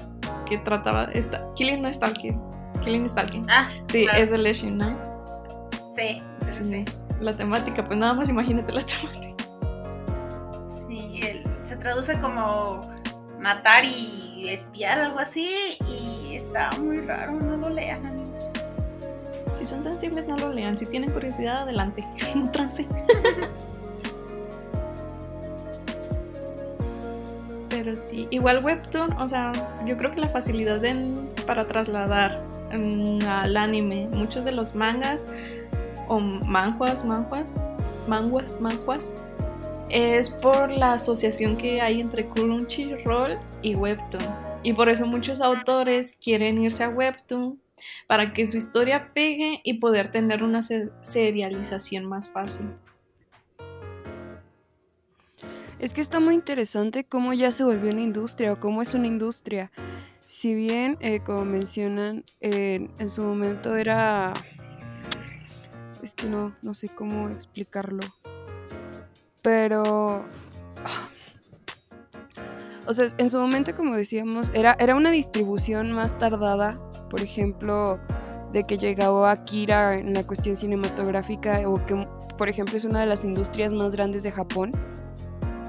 [0.46, 2.40] que trataba, esta, Killing no Stalking,
[2.84, 3.44] Killing Stalking.
[3.48, 4.22] Ah, Sí, claro.
[4.22, 4.96] es de Leshing, ¿no?
[5.90, 6.84] sí, sí, sí.
[7.20, 9.44] La temática, pues nada más imagínate la temática.
[10.66, 12.80] Sí, el- se traduce como
[13.40, 15.48] matar y espiar, algo así,
[15.88, 18.21] y está muy raro, no lo lean.
[19.62, 20.76] Si son sensibles, no lo lean.
[20.76, 22.04] Si tienen curiosidad, adelante.
[22.52, 22.84] Trance.
[27.70, 29.52] Pero sí, igual Webtoon, o sea,
[29.86, 32.42] yo creo que la facilidad en- para trasladar
[32.76, 35.28] mm, al anime muchos de los mangas
[36.08, 37.62] o manjuas, manjuas,
[38.08, 39.12] manguas, manjuas,
[39.90, 44.24] es por la asociación que hay entre Crunchyroll y Webtoon.
[44.64, 47.60] Y por eso muchos autores quieren irse a Webtoon
[48.06, 52.66] para que su historia pegue y poder tener una se- serialización más fácil.
[55.78, 59.08] Es que está muy interesante cómo ya se volvió una industria o cómo es una
[59.08, 59.72] industria.
[60.26, 64.32] Si bien, eh, como mencionan, en su momento era...
[66.02, 68.02] Es que no, no sé cómo explicarlo.
[69.42, 70.24] Pero...
[72.86, 76.80] O sea, en su momento, como decíamos, era, era una distribución más tardada.
[77.12, 78.00] Por ejemplo,
[78.54, 82.06] de que llegaba Akira en la cuestión cinematográfica o que,
[82.38, 84.72] por ejemplo, es una de las industrias más grandes de Japón.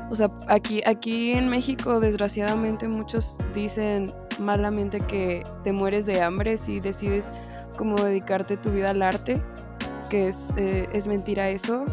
[0.10, 6.56] O sea, aquí, aquí en México, desgraciadamente, muchos dicen malamente que te mueres de hambre
[6.56, 7.34] si decides
[7.77, 9.41] como dedicarte tu vida al arte,
[10.10, 11.84] que es, eh, es mentira eso.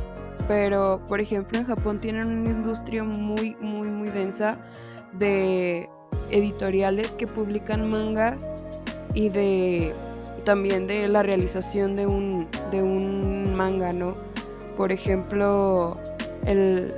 [0.47, 4.59] Pero, por ejemplo, en Japón tienen una industria muy, muy, muy densa
[5.13, 5.89] de
[6.31, 8.53] editoriales que publican mangas
[9.15, 9.95] y de
[10.45, 14.15] también de la realización de un, de un manga, ¿no?
[14.77, 15.99] Por ejemplo,
[16.47, 16.95] el,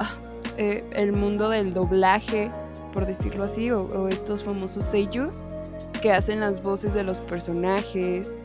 [0.00, 0.14] ah,
[0.58, 2.50] eh, el mundo del doblaje,
[2.92, 5.44] por decirlo así, o, o estos famosos sellos,
[6.00, 8.38] que hacen las voces de los personajes,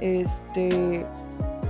[0.00, 1.06] este,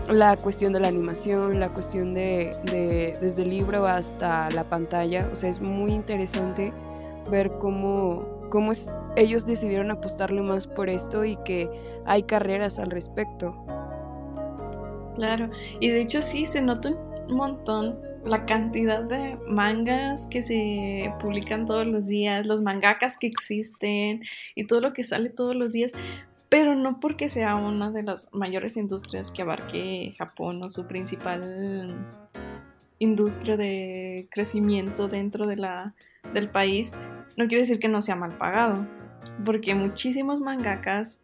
[0.09, 5.29] la cuestión de la animación, la cuestión de, de desde el libro hasta la pantalla.
[5.33, 6.73] O sea, es muy interesante
[7.31, 11.71] ver cómo, cómo es, ellos decidieron apostarle más por esto y que
[12.05, 13.57] hay carreras al respecto.
[15.15, 21.11] Claro, y de hecho sí se nota un montón la cantidad de mangas que se
[21.19, 24.23] publican todos los días, los mangakas que existen
[24.55, 25.93] y todo lo que sale todos los días,
[26.51, 31.97] pero no porque sea una de las mayores industrias que abarque Japón o su principal
[32.99, 35.95] industria de crecimiento dentro de la,
[36.35, 36.95] del país,
[37.37, 38.87] no quiere decir que no sea mal pagado,
[39.45, 41.21] porque muchísimos mangakas,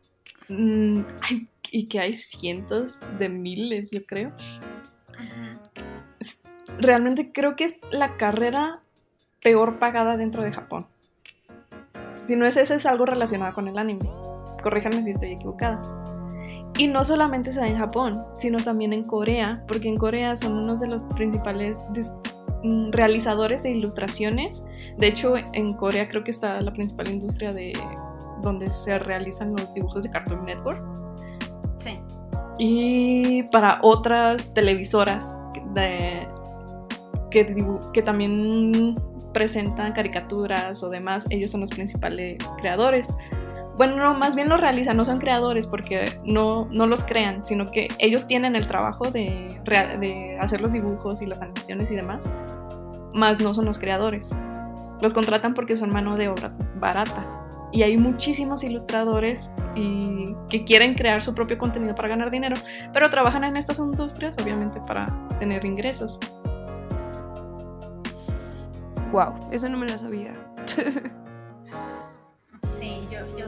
[0.48, 4.32] mm, hay- y que hay cientos de miles, yo creo,
[6.78, 8.80] realmente creo que es la carrera
[9.42, 10.86] peor pagada dentro de Japón.
[12.24, 14.08] Si no es ese, es algo relacionado con el anime.
[14.62, 15.80] Corríjanme si estoy equivocada.
[16.76, 20.52] Y no solamente se da en Japón, sino también en Corea, porque en Corea son
[20.52, 21.86] uno de los principales
[22.90, 24.64] realizadores de ilustraciones.
[24.96, 27.72] De hecho, en Corea creo que está la principal industria de
[28.42, 30.82] donde se realizan los dibujos de Cartoon Network
[31.76, 31.98] Sí.
[32.58, 35.36] y para otras televisoras
[35.74, 36.28] de-
[37.30, 38.96] que, que también
[39.32, 43.14] presentan caricaturas o demás, ellos son los principales creadores.
[43.78, 47.70] Bueno, no, más bien los realizan, no son creadores porque no, no los crean, sino
[47.70, 52.28] que ellos tienen el trabajo de, de hacer los dibujos y las animaciones y demás,
[53.14, 54.34] más no son los creadores.
[55.00, 57.24] Los contratan porque son mano de obra barata.
[57.70, 62.56] Y hay muchísimos ilustradores y que quieren crear su propio contenido para ganar dinero,
[62.92, 65.06] pero trabajan en estas industrias obviamente para
[65.38, 66.18] tener ingresos.
[69.12, 70.36] Wow, eso no me lo sabía.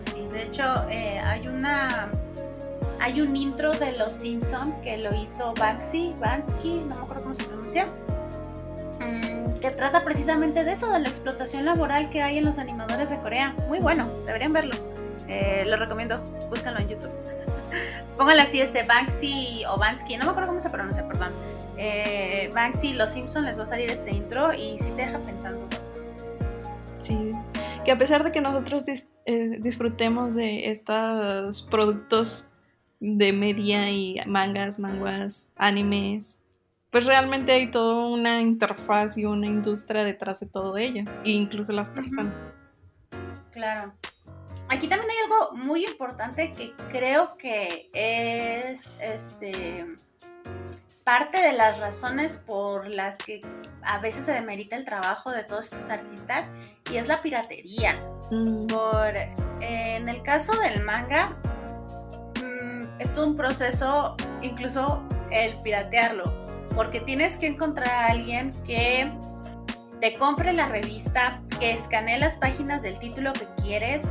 [0.01, 0.27] Sí.
[0.33, 2.11] De hecho, eh, hay una.
[3.01, 7.35] Hay un intro de Los Simpson que lo hizo Banksy, Bansky, no me acuerdo cómo
[7.35, 12.45] se pronuncia, mm, que trata precisamente de eso, de la explotación laboral que hay en
[12.45, 13.55] los animadores de Corea.
[13.69, 14.75] Muy bueno, deberían verlo.
[15.29, 17.11] Eh, lo recomiendo, búscanlo en YouTube.
[18.19, 21.33] Pónganle así este Banksy o Bansky, no me acuerdo cómo se pronuncia, perdón.
[21.79, 25.67] Eh, Banksy, Los Simpson les va a salir este intro y sí te deja pensando.
[26.99, 27.33] Sí,
[27.91, 32.49] que a pesar de que nosotros dis- eh, disfrutemos de estos productos
[33.01, 36.39] de media y mangas, manguas, animes,
[36.93, 41.73] pues realmente hay toda una interfaz y una industria detrás de todo ello, e incluso
[41.73, 42.33] las personas.
[43.51, 43.93] Claro.
[44.69, 49.97] Aquí también hay algo muy importante que creo que es este
[51.11, 53.43] parte de las razones por las que
[53.83, 56.53] a veces se demerita el trabajo de todos estos artistas
[56.89, 58.01] y es la piratería.
[58.31, 61.37] Mm, Por, eh, en el caso del manga,
[62.37, 66.33] mm, es todo un proceso, incluso el piratearlo,
[66.77, 69.13] porque tienes que encontrar a alguien que
[70.01, 74.05] te compre la revista, que escanee las páginas del título que quieres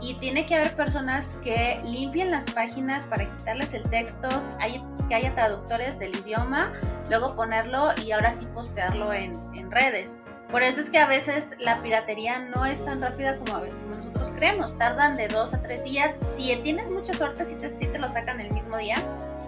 [0.00, 5.14] y tiene que haber personas que limpien las páginas para quitarles el texto, hay- que
[5.14, 6.72] haya traductores del idioma,
[7.08, 10.18] luego ponerlo y ahora sí postearlo en, en redes.
[10.50, 14.32] Por eso es que a veces la piratería no es tan rápida como, como nosotros
[14.34, 14.78] creemos.
[14.78, 16.18] Tardan de dos a tres días.
[16.22, 18.96] Si tienes mucha suerte, sí te, sí te lo sacan el mismo día,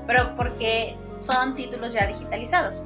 [0.06, 2.82] pero porque son títulos ya digitalizados.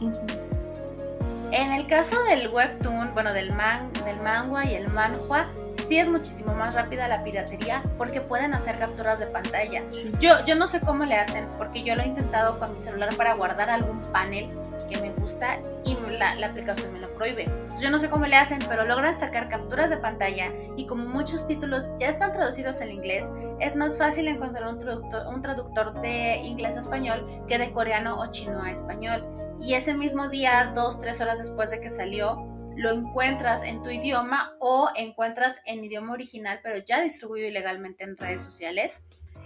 [1.52, 5.48] En el caso del webtoon, bueno, del, man, del manga y el manhua,
[5.82, 9.82] sí es muchísimo más rápida la piratería porque pueden hacer capturas de pantalla.
[9.90, 10.12] Sí.
[10.20, 13.14] Yo, yo no sé cómo le hacen, porque yo lo he intentado con mi celular
[13.16, 14.48] para guardar algún panel
[14.88, 17.48] que me gusta y la, la aplicación me lo prohíbe.
[17.80, 21.46] Yo no sé cómo le hacen, pero logran sacar capturas de pantalla y como muchos
[21.46, 26.36] títulos ya están traducidos en inglés, es más fácil encontrar un traductor, un traductor de
[26.38, 29.24] inglés a español que de coreano o chino a español.
[29.60, 33.90] Y ese mismo día, dos, tres horas después de que salió, lo encuentras en tu
[33.90, 39.04] idioma o encuentras en idioma original, pero ya distribuido ilegalmente en redes sociales.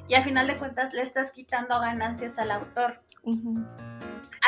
[0.09, 3.03] Y al final de cuentas le estás quitando ganancias al autor.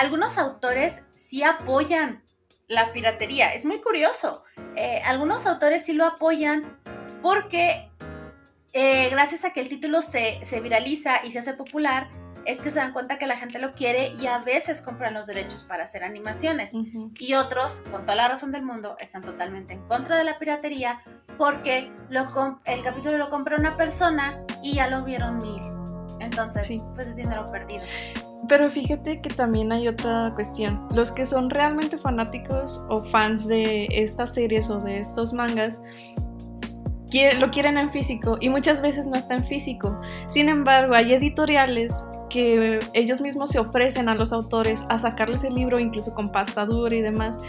[0.01, 2.23] Algunos autores sí apoyan
[2.69, 3.53] la piratería.
[3.53, 4.45] Es muy curioso.
[4.77, 6.79] Eh, algunos autores sí lo apoyan
[7.23, 7.91] porque
[8.73, 12.09] eh, gracias a que el título se, se viraliza y se hace popular,
[12.49, 15.27] es que se dan cuenta que la gente lo quiere y a veces compran los
[15.27, 16.73] derechos para hacer animaciones.
[17.19, 21.03] Y otros, con toda la razón del mundo, están totalmente en contra de la piratería
[21.37, 22.23] porque lo
[22.65, 25.61] el capítulo lo compra una persona y ya lo vieron mil.
[26.21, 26.83] Entonces, Sí.
[26.95, 27.85] pues es dinero perdido.
[28.49, 30.89] Pero fíjate que también hay otra cuestión.
[30.93, 35.83] Los que son realmente fanáticos o fans de estas series o de estos mangas
[37.39, 40.01] lo quieren en físico y muchas veces no está en físico.
[40.29, 45.55] Sin embargo, hay editoriales que ellos mismos se ofrecen a los autores a sacarles el
[45.55, 47.41] libro incluso con pasta dura y demás,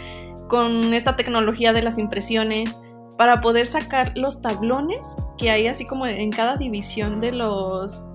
[0.48, 2.82] con esta tecnología de las impresiones
[3.16, 8.06] para poder sacar los tablones que hay así como en cada división de los...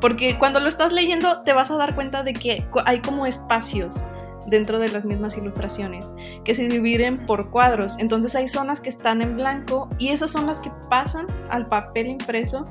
[0.00, 4.02] Porque cuando lo estás leyendo te vas a dar cuenta de que hay como espacios
[4.46, 7.98] dentro de las mismas ilustraciones que se dividen por cuadros.
[7.98, 12.08] Entonces hay zonas que están en blanco y esas son las que pasan al papel
[12.08, 12.64] impreso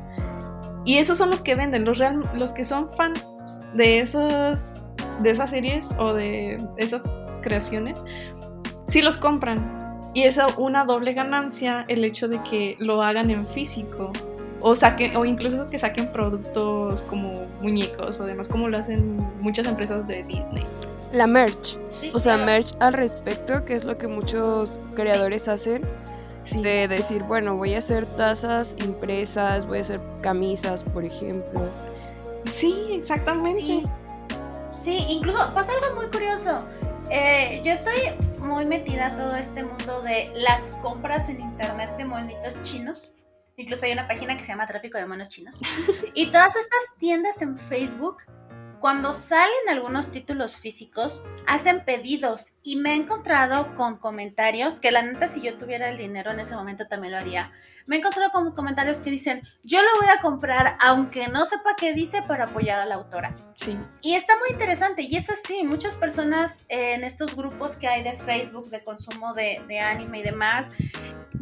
[0.86, 3.24] y esos son los que venden, los, real- los que son fans
[3.76, 4.76] de, esos,
[5.22, 7.04] de esas series o de esas
[7.42, 8.04] creaciones,
[8.88, 9.80] sí los compran.
[10.14, 14.12] Y es una doble ganancia el hecho de que lo hagan en físico.
[14.64, 19.66] O, saquen, o incluso que saquen productos como muñecos o demás, como lo hacen muchas
[19.68, 20.64] empresas de Disney.
[21.14, 21.80] La merch.
[21.90, 22.52] Sí, O sea, claro.
[22.52, 25.82] merch al respecto, que es lo que muchos creadores hacen.
[26.42, 26.62] Sí.
[26.62, 31.62] De decir, bueno, voy a hacer tazas impresas, voy a hacer camisas, por ejemplo.
[32.46, 33.62] Sí, exactamente.
[33.62, 33.84] Sí.
[34.76, 36.66] Sí, incluso pasa algo muy curioso.
[37.10, 42.06] Eh, yo estoy muy metida a todo este mundo de las compras en internet de
[42.06, 43.14] monitos chinos.
[43.58, 45.60] Incluso hay una página que se llama Tráfico de Monos Chinos.
[46.14, 48.18] Y todas estas tiendas en Facebook,
[48.82, 52.54] cuando salen algunos títulos físicos, hacen pedidos.
[52.64, 56.40] Y me he encontrado con comentarios, que la neta si yo tuviera el dinero en
[56.40, 57.52] ese momento también lo haría.
[57.86, 61.76] Me he encontrado con comentarios que dicen, yo lo voy a comprar aunque no sepa
[61.76, 63.36] qué dice para apoyar a la autora.
[63.54, 63.78] Sí.
[64.02, 68.02] Y está muy interesante, y es así, muchas personas eh, en estos grupos que hay
[68.02, 70.72] de Facebook de consumo de, de anime y demás,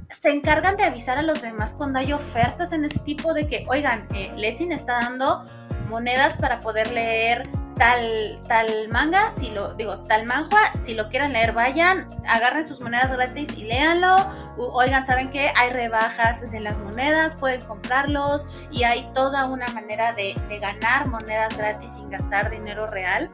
[0.09, 3.65] se encargan de avisar a los demás cuando hay ofertas en ese tipo de que,
[3.69, 5.45] oigan, eh, Lessing está dando
[5.89, 11.31] monedas para poder leer tal, tal manga, si lo digo, tal manhua, si lo quieren
[11.31, 14.17] leer, vayan, agarren sus monedas gratis y léanlo.
[14.57, 15.49] Oigan, ¿saben qué?
[15.55, 21.55] Hay rebajas de las monedas, pueden comprarlos y hay toda una manera de, ganar monedas
[21.57, 23.29] gratis sin gastar dinero real.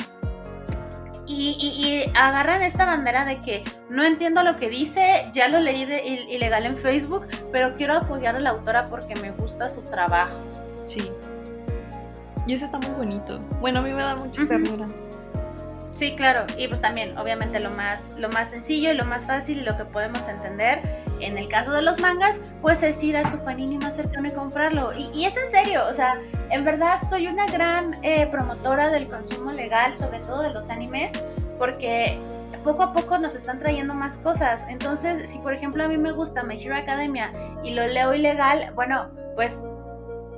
[1.27, 5.85] Y, y- agarran esta bandera de que no entiendo lo que dice, ya lo leí
[5.85, 9.81] de il- ilegal en Facebook, pero quiero apoyar a la autora porque me gusta su
[9.81, 10.39] trabajo.
[10.83, 11.11] Sí.
[12.45, 13.39] Y eso está muy bonito.
[13.59, 14.49] Bueno, a mí me da mucha Ujú.
[14.49, 14.87] ternura.
[15.93, 19.59] Sí, claro, y pues también, obviamente, lo más, lo más sencillo y lo más fácil
[19.59, 20.81] y lo que podemos entender
[21.21, 24.31] en el caso de los mangas, pues es ir a tu panini más cercano y
[24.31, 24.91] comprarlo.
[24.93, 26.19] Y, y es en serio, o sea,
[26.49, 31.13] en verdad soy una gran eh, promotora del consumo legal, sobre todo de los animes,
[31.57, 32.19] porque
[32.65, 34.65] poco a poco nos están trayendo más cosas.
[34.67, 37.31] Entonces, si por ejemplo a mí me gusta My Hero Academia
[37.63, 39.63] y lo leo ilegal, bueno, pues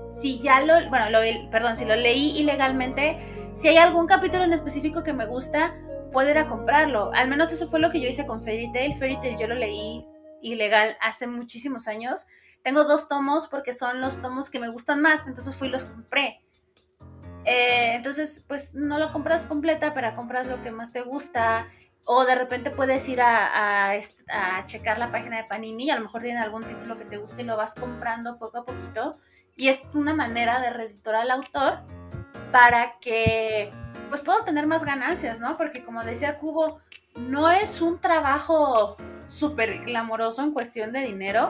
[0.09, 4.53] si ya lo, bueno, lo, perdón, si lo leí ilegalmente, si hay algún capítulo en
[4.53, 5.75] específico que me gusta,
[6.11, 7.11] puedo ir a comprarlo.
[7.13, 8.97] Al menos eso fue lo que yo hice con Fairy Tail.
[8.97, 10.05] Fairy Tail yo lo leí
[10.41, 12.25] ilegal hace muchísimos años.
[12.63, 15.85] Tengo dos tomos porque son los tomos que me gustan más, entonces fui y los
[15.85, 16.41] compré.
[17.45, 21.67] Eh, entonces, pues no lo compras completa, pero compras lo que más te gusta.
[22.05, 26.01] O de repente puedes ir a, a checar la página de Panini y a lo
[26.01, 29.19] mejor tienen algún título que te guste y lo vas comprando poco a poquito.
[29.57, 31.79] Y es una manera de reeditar al autor
[32.51, 33.71] para que
[34.09, 35.57] pues puedan tener más ganancias, ¿no?
[35.57, 36.79] Porque como decía Cubo,
[37.15, 38.95] no es un trabajo
[39.25, 41.49] súper glamoroso en cuestión de dinero.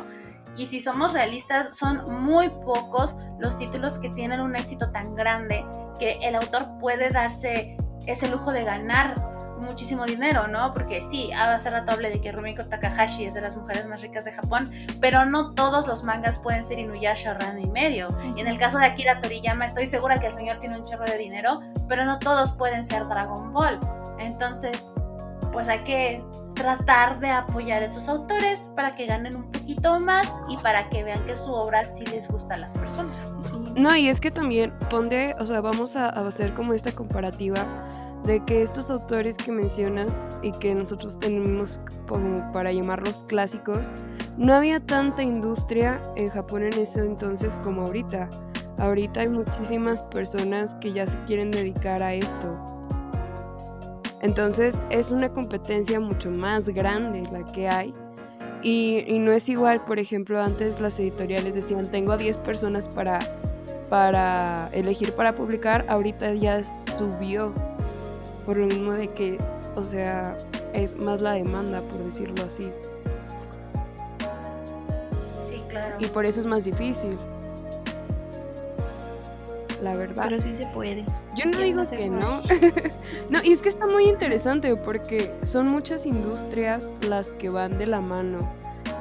[0.56, 5.64] Y si somos realistas, son muy pocos los títulos que tienen un éxito tan grande
[6.00, 7.78] que el autor puede darse
[8.08, 10.74] ese lujo de ganar muchísimo dinero, ¿no?
[10.74, 14.26] Porque sí, hace rato hablé de que Rumiko Takahashi es de las mujeres más ricas
[14.26, 18.16] de Japón, pero no todos los mangas pueden ser Inuyasha o Ranma y medio.
[18.36, 21.06] Y en el caso de Akira Toriyama, estoy segura que el señor tiene un chorro
[21.06, 23.80] de dinero, pero no todos pueden ser Dragon Ball.
[24.20, 24.92] Entonces,
[25.52, 26.24] pues hay que
[26.56, 31.04] tratar de apoyar a esos autores para que ganen un poquito más y para que
[31.04, 33.34] vean que su obra sí les gusta a las personas.
[33.38, 33.56] Sí.
[33.76, 37.64] No, y es que también ponte, o sea, vamos a, a hacer como esta comparativa
[38.26, 41.80] de que estos autores que mencionas y que nosotros tenemos
[42.54, 43.92] para llamarlos clásicos,
[44.38, 48.30] no había tanta industria en Japón en ese entonces como ahorita.
[48.78, 52.56] Ahorita hay muchísimas personas que ya se quieren dedicar a esto.
[54.22, 57.94] Entonces es una competencia mucho más grande la que hay.
[58.64, 62.90] Y, y no es igual, por ejemplo, antes las editoriales decían, tengo a 10 personas
[62.90, 63.20] para,
[63.90, 67.54] para elegir para publicar, ahorita ya subió.
[68.48, 69.38] Por lo mismo de que,
[69.76, 70.38] o sea,
[70.74, 72.72] es más la demanda, por decirlo así.
[75.42, 75.98] Sí, claro.
[76.00, 77.18] Y por eso es más difícil.
[79.84, 80.24] La verdad.
[80.24, 81.04] Pero sí se puede.
[81.36, 82.50] Yo si no digo que más.
[82.50, 83.30] no.
[83.30, 87.86] no, y es que está muy interesante porque son muchas industrias las que van de
[87.86, 88.40] la mano.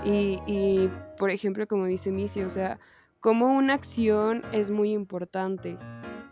[0.04, 2.80] Y, y, por ejemplo, como dice Missy, o sea,
[3.20, 5.78] como una acción es muy importante.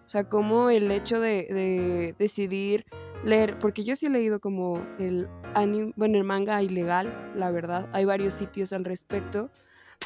[0.04, 2.84] O sea, como el hecho de, de decidir
[3.22, 7.88] leer, porque yo sí he leído como el anime, bueno, el manga ilegal, la verdad,
[7.92, 9.50] hay varios sitios al respecto,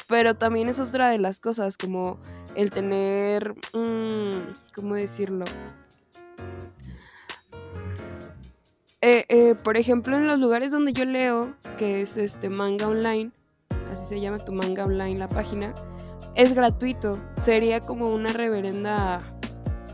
[0.07, 2.19] pero también es otra de las cosas, como
[2.55, 5.45] el tener, mm, ¿cómo decirlo?
[9.01, 13.31] Eh, eh, por ejemplo, en los lugares donde yo leo, que es este manga online,
[13.91, 15.73] así se llama tu manga online la página,
[16.35, 17.19] es gratuito.
[17.37, 19.19] Sería como una reverenda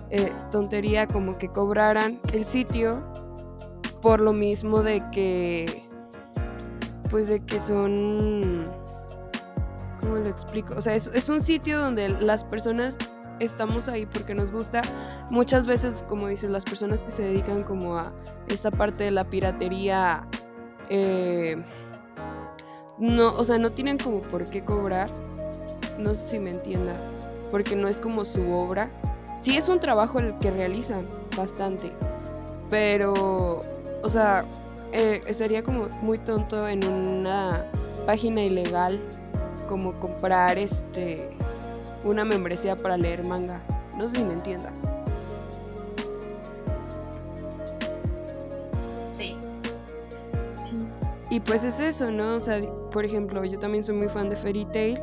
[0.10, 3.04] eh, tontería como que cobraran el sitio
[4.02, 5.88] por lo mismo de que
[7.10, 8.68] pues de que son
[10.00, 10.76] ¿cómo lo explico?
[10.76, 12.98] O sea, es, es un sitio donde las personas
[13.40, 14.82] estamos ahí porque nos gusta.
[15.30, 18.14] Muchas veces, como dices, las personas que se dedican como a
[18.48, 20.28] esta parte de la piratería,
[20.90, 21.58] eh,
[22.98, 25.10] no, o sea, no tienen como por qué cobrar.
[25.98, 26.96] No sé si me entienda,
[27.52, 28.90] porque no es como su obra.
[29.46, 31.06] Sí es un trabajo el que realizan
[31.38, 31.92] bastante,
[32.72, 33.62] pero,
[34.02, 34.44] o sea,
[34.92, 37.64] eh, sería como muy tonto en una
[38.08, 39.00] página ilegal
[39.70, 41.30] como comprar este
[42.04, 43.62] una membresía para leer manga.
[43.96, 44.72] No sé si me entienda.
[49.12, 49.38] Sí.
[50.64, 50.76] Sí.
[51.30, 52.38] Y pues es eso, ¿no?
[52.38, 52.60] O sea,
[52.92, 55.00] por ejemplo, yo también soy muy fan de Fairy Tail.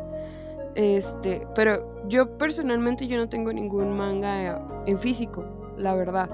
[0.75, 6.31] Este, pero yo personalmente yo no tengo ningún manga en físico, la verdad.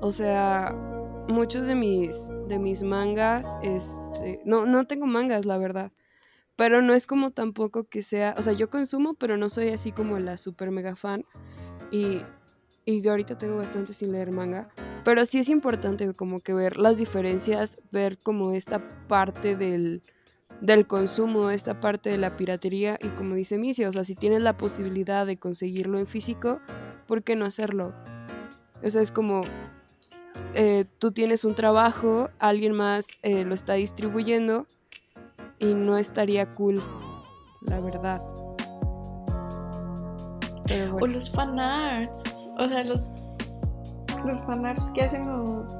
[0.00, 0.74] O sea,
[1.28, 5.92] muchos de mis de mis mangas este, no no tengo mangas, la verdad.
[6.56, 9.90] Pero no es como tampoco que sea, o sea, yo consumo, pero no soy así
[9.90, 11.24] como la super mega fan.
[11.90, 12.22] Y,
[12.84, 14.68] y de ahorita tengo bastante sin leer manga.
[15.04, 20.02] Pero sí es importante como que ver las diferencias, ver como esta parte del,
[20.60, 22.98] del consumo, esta parte de la piratería.
[23.02, 26.60] Y como dice Misia, o sea, si tienes la posibilidad de conseguirlo en físico,
[27.06, 27.92] ¿por qué no hacerlo?
[28.82, 29.42] O sea, es como
[30.54, 34.66] eh, tú tienes un trabajo, alguien más eh, lo está distribuyendo
[35.58, 36.82] y no estaría cool,
[37.62, 38.22] la verdad.
[40.66, 42.24] Pero O los fanarts.
[42.58, 43.14] O sea, los,
[44.24, 45.76] los fanarts que hacen los.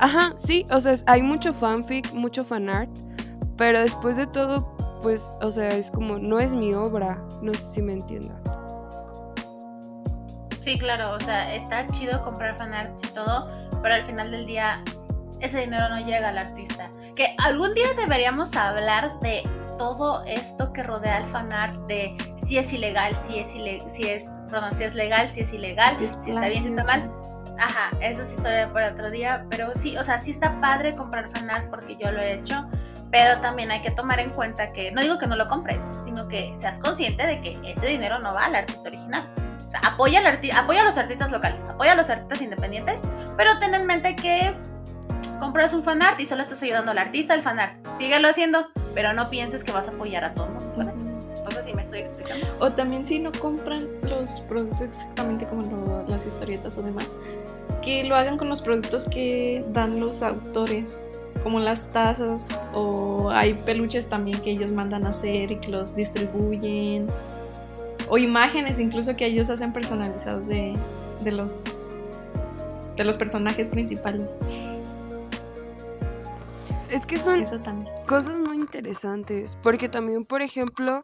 [0.00, 2.90] Ajá, sí, o sea, hay mucho fanfic, mucho fanart,
[3.58, 7.60] pero después de todo, pues, o sea, es como, no es mi obra, no sé
[7.60, 8.34] si me entienda.
[10.60, 13.46] Sí, claro, o sea, está chido comprar fanarts y todo,
[13.82, 14.82] pero al final del día
[15.40, 16.90] ese dinero no llega al artista.
[17.14, 19.42] Que algún día deberíamos hablar de
[19.76, 24.76] todo esto que rodea al fanart, de si es ilegal, si es si es, perdón,
[24.76, 27.10] si es legal, si es ilegal, Es si está bien, si está mal.
[27.60, 31.28] Ajá, eso es historia para otro día, pero sí, o sea, sí está padre comprar
[31.28, 32.66] fanart porque yo lo he hecho,
[33.12, 36.26] pero también hay que tomar en cuenta que, no digo que no lo compres, sino
[36.26, 39.30] que seas consciente de que ese dinero no va al artista original.
[39.66, 43.04] O sea, apoya, a los artistas locales, apoya a los artistas independientes,
[43.36, 44.56] pero ten en mente que
[45.38, 47.74] compras un fanart y solo estás ayudando al artista del fanart.
[47.94, 51.06] Síguelo haciendo, pero no pienses que vas a apoyar a todo el mundo con eso.
[52.02, 52.46] Me explicando.
[52.60, 57.16] O también si no compran los productos exactamente como lo- las historietas o demás,
[57.82, 61.02] que lo hagan con los productos que dan los autores,
[61.42, 65.94] como las tazas o hay peluches también que ellos mandan a hacer y que los
[65.94, 67.06] distribuyen.
[68.08, 70.74] O imágenes incluso que ellos hacen personalizadas de,
[71.22, 71.92] de los
[72.96, 74.32] de los personajes principales.
[76.90, 77.58] Es que son Eso
[78.06, 81.02] cosas muy interesantes, porque también, por ejemplo,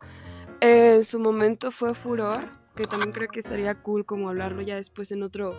[0.61, 2.44] eh, en su momento fue furor,
[2.74, 5.54] que también creo que estaría cool como hablarlo ya después en otro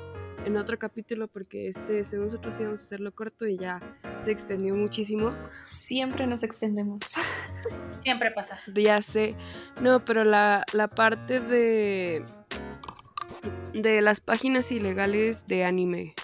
[0.46, 3.82] en otro capítulo porque este según nosotros íbamos a hacerlo corto y ya
[4.20, 5.32] se extendió muchísimo.
[5.62, 7.04] Siempre nos extendemos.
[7.98, 8.60] Siempre pasa.
[8.74, 9.36] Ya sé.
[9.82, 12.24] No, pero la, la parte de.
[13.74, 16.16] de las páginas ilegales de anime.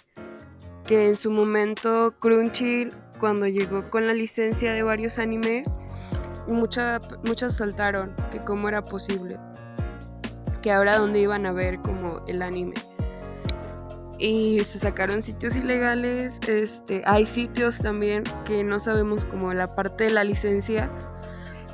[0.88, 5.78] Que en su momento Crunchy, cuando llegó con la licencia de varios animes,
[6.48, 9.40] mucha- muchas saltaron que cómo era posible.
[10.62, 12.74] Que ahora dónde iban a ver como el anime.
[14.20, 16.40] Y se sacaron sitios ilegales.
[16.48, 20.90] Este, hay sitios también que no sabemos como la parte de la licencia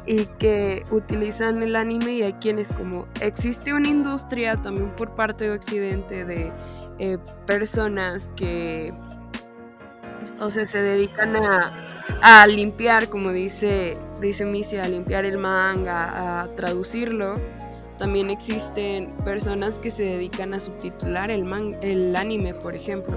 [0.06, 5.44] y que utilizan el anime y hay quienes como existe una industria también por parte
[5.44, 6.52] de Occidente de
[6.98, 8.92] eh, personas que
[10.40, 11.74] o sea se dedican a,
[12.22, 17.40] a limpiar como dice dice Misia a limpiar el manga a traducirlo
[17.98, 23.16] también existen personas que se dedican a subtitular el man- el anime por ejemplo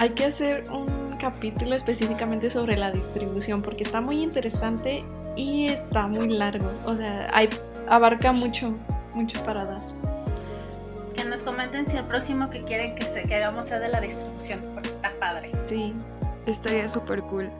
[0.00, 5.02] Hay que hacer un capítulo específicamente sobre la distribución porque está muy interesante
[5.36, 6.70] y está muy largo.
[6.84, 7.48] O sea, hay,
[7.88, 8.74] abarca mucho,
[9.14, 9.82] mucho para dar.
[11.14, 14.00] Que nos comenten si el próximo que quieren que, se, que hagamos sea de la
[14.00, 15.50] distribución, porque está padre.
[15.58, 15.94] Sí.
[16.48, 17.50] Estaría súper cool.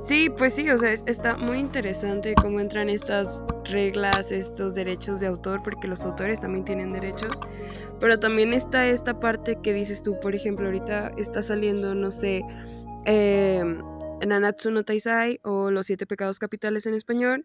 [0.00, 5.18] Sí, pues sí, o sea, es- está muy interesante cómo entran estas reglas, estos derechos
[5.18, 7.32] de autor, porque los autores también tienen derechos.
[7.98, 12.42] Pero también está esta parte que dices tú, por ejemplo, ahorita está saliendo, no sé,
[13.04, 13.64] eh,
[14.24, 17.44] Nanatsu no Taizai o Los Siete Pecados Capitales en español.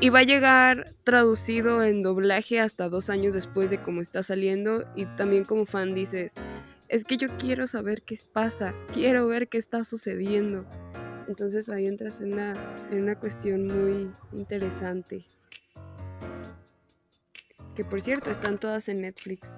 [0.00, 4.84] Y va a llegar traducido en doblaje hasta dos años después de cómo está saliendo.
[4.94, 6.34] Y también como fan dices,
[6.88, 10.64] es que yo quiero saber qué pasa, quiero ver qué está sucediendo.
[11.28, 12.54] Entonces ahí entras en una,
[12.90, 15.26] en una cuestión muy interesante.
[17.74, 19.52] Que por cierto, están todas en Netflix.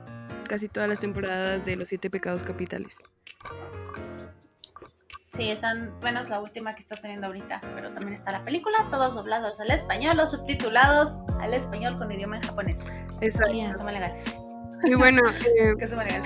[0.49, 2.99] Casi todas las temporadas de Los Siete Pecados Capitales.
[5.29, 8.79] Sí, están, bueno, es la última que está saliendo ahorita, pero también está la película,
[8.91, 12.87] todos doblados al español o subtitulados al español con idioma en japonés.
[13.20, 13.53] Exacto.
[13.53, 14.47] Legal.
[14.85, 15.22] Y bueno,
[15.59, 15.74] eh.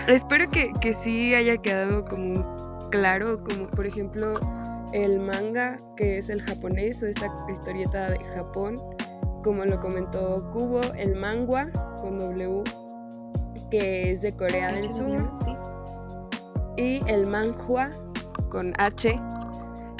[0.09, 4.35] Espero que, que sí haya quedado como claro, como por ejemplo
[4.93, 8.81] el manga, que es el japonés o esa historieta de Japón,
[9.43, 12.63] como lo comentó Kubo, el mangua con W,
[13.71, 15.57] que es de Corea del Sur, sí.
[16.77, 17.91] y el manhua
[18.51, 19.19] con H,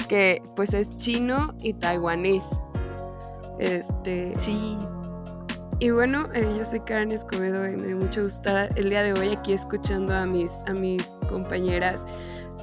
[0.07, 2.45] que pues es chino y taiwanés.
[3.59, 4.77] Este, Sí.
[5.79, 9.13] Y bueno, eh, yo soy Karen Escobedo y me dio mucho gustar el día de
[9.13, 12.05] hoy aquí escuchando a mis, a mis compañeras,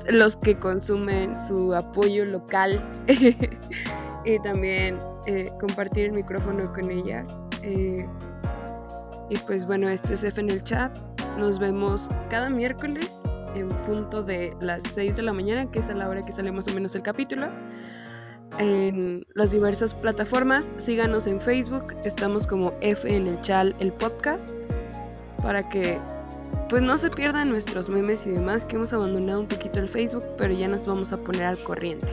[0.09, 2.83] los que consumen su apoyo local
[4.25, 7.41] y también eh, compartir el micrófono con ellas.
[7.63, 8.07] Eh,
[9.29, 10.97] y pues bueno, esto es F en el chat.
[11.39, 13.23] Nos vemos cada miércoles
[13.55, 16.53] en punto de las 6 de la mañana, que es a la hora que sale
[16.53, 17.49] más o menos el capítulo
[18.61, 20.71] en las diversas plataformas.
[20.77, 24.57] Síganos en Facebook, estamos como F en el Chal, el podcast,
[25.43, 25.99] para que
[26.69, 30.25] pues no se pierdan nuestros memes y demás, que hemos abandonado un poquito el Facebook,
[30.39, 32.13] pero ya nos vamos a poner al corriente.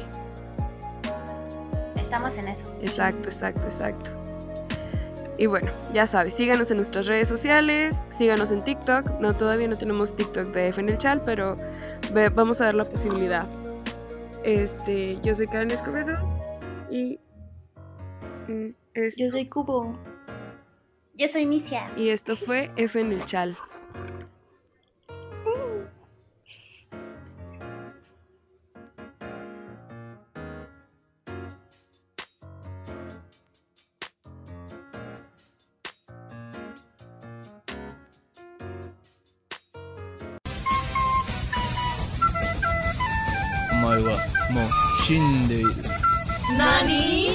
[1.96, 2.66] Estamos en eso.
[2.82, 4.12] Exacto, exacto, exacto.
[5.38, 9.20] Y bueno, ya sabes, síganos en nuestras redes sociales, síganos en TikTok.
[9.20, 11.58] No, todavía no tenemos TikTok de F en el Chal, pero
[12.12, 13.46] ve- vamos a dar la posibilidad.
[14.44, 16.18] Este, yo soy Karen Escobedo
[16.90, 17.20] y.
[18.48, 18.70] Mm,
[19.18, 19.98] Yo soy Cubo.
[21.14, 21.92] Yo soy Misia.
[21.98, 23.58] Y esto fue F en el Chal.
[46.58, 47.27] Nani?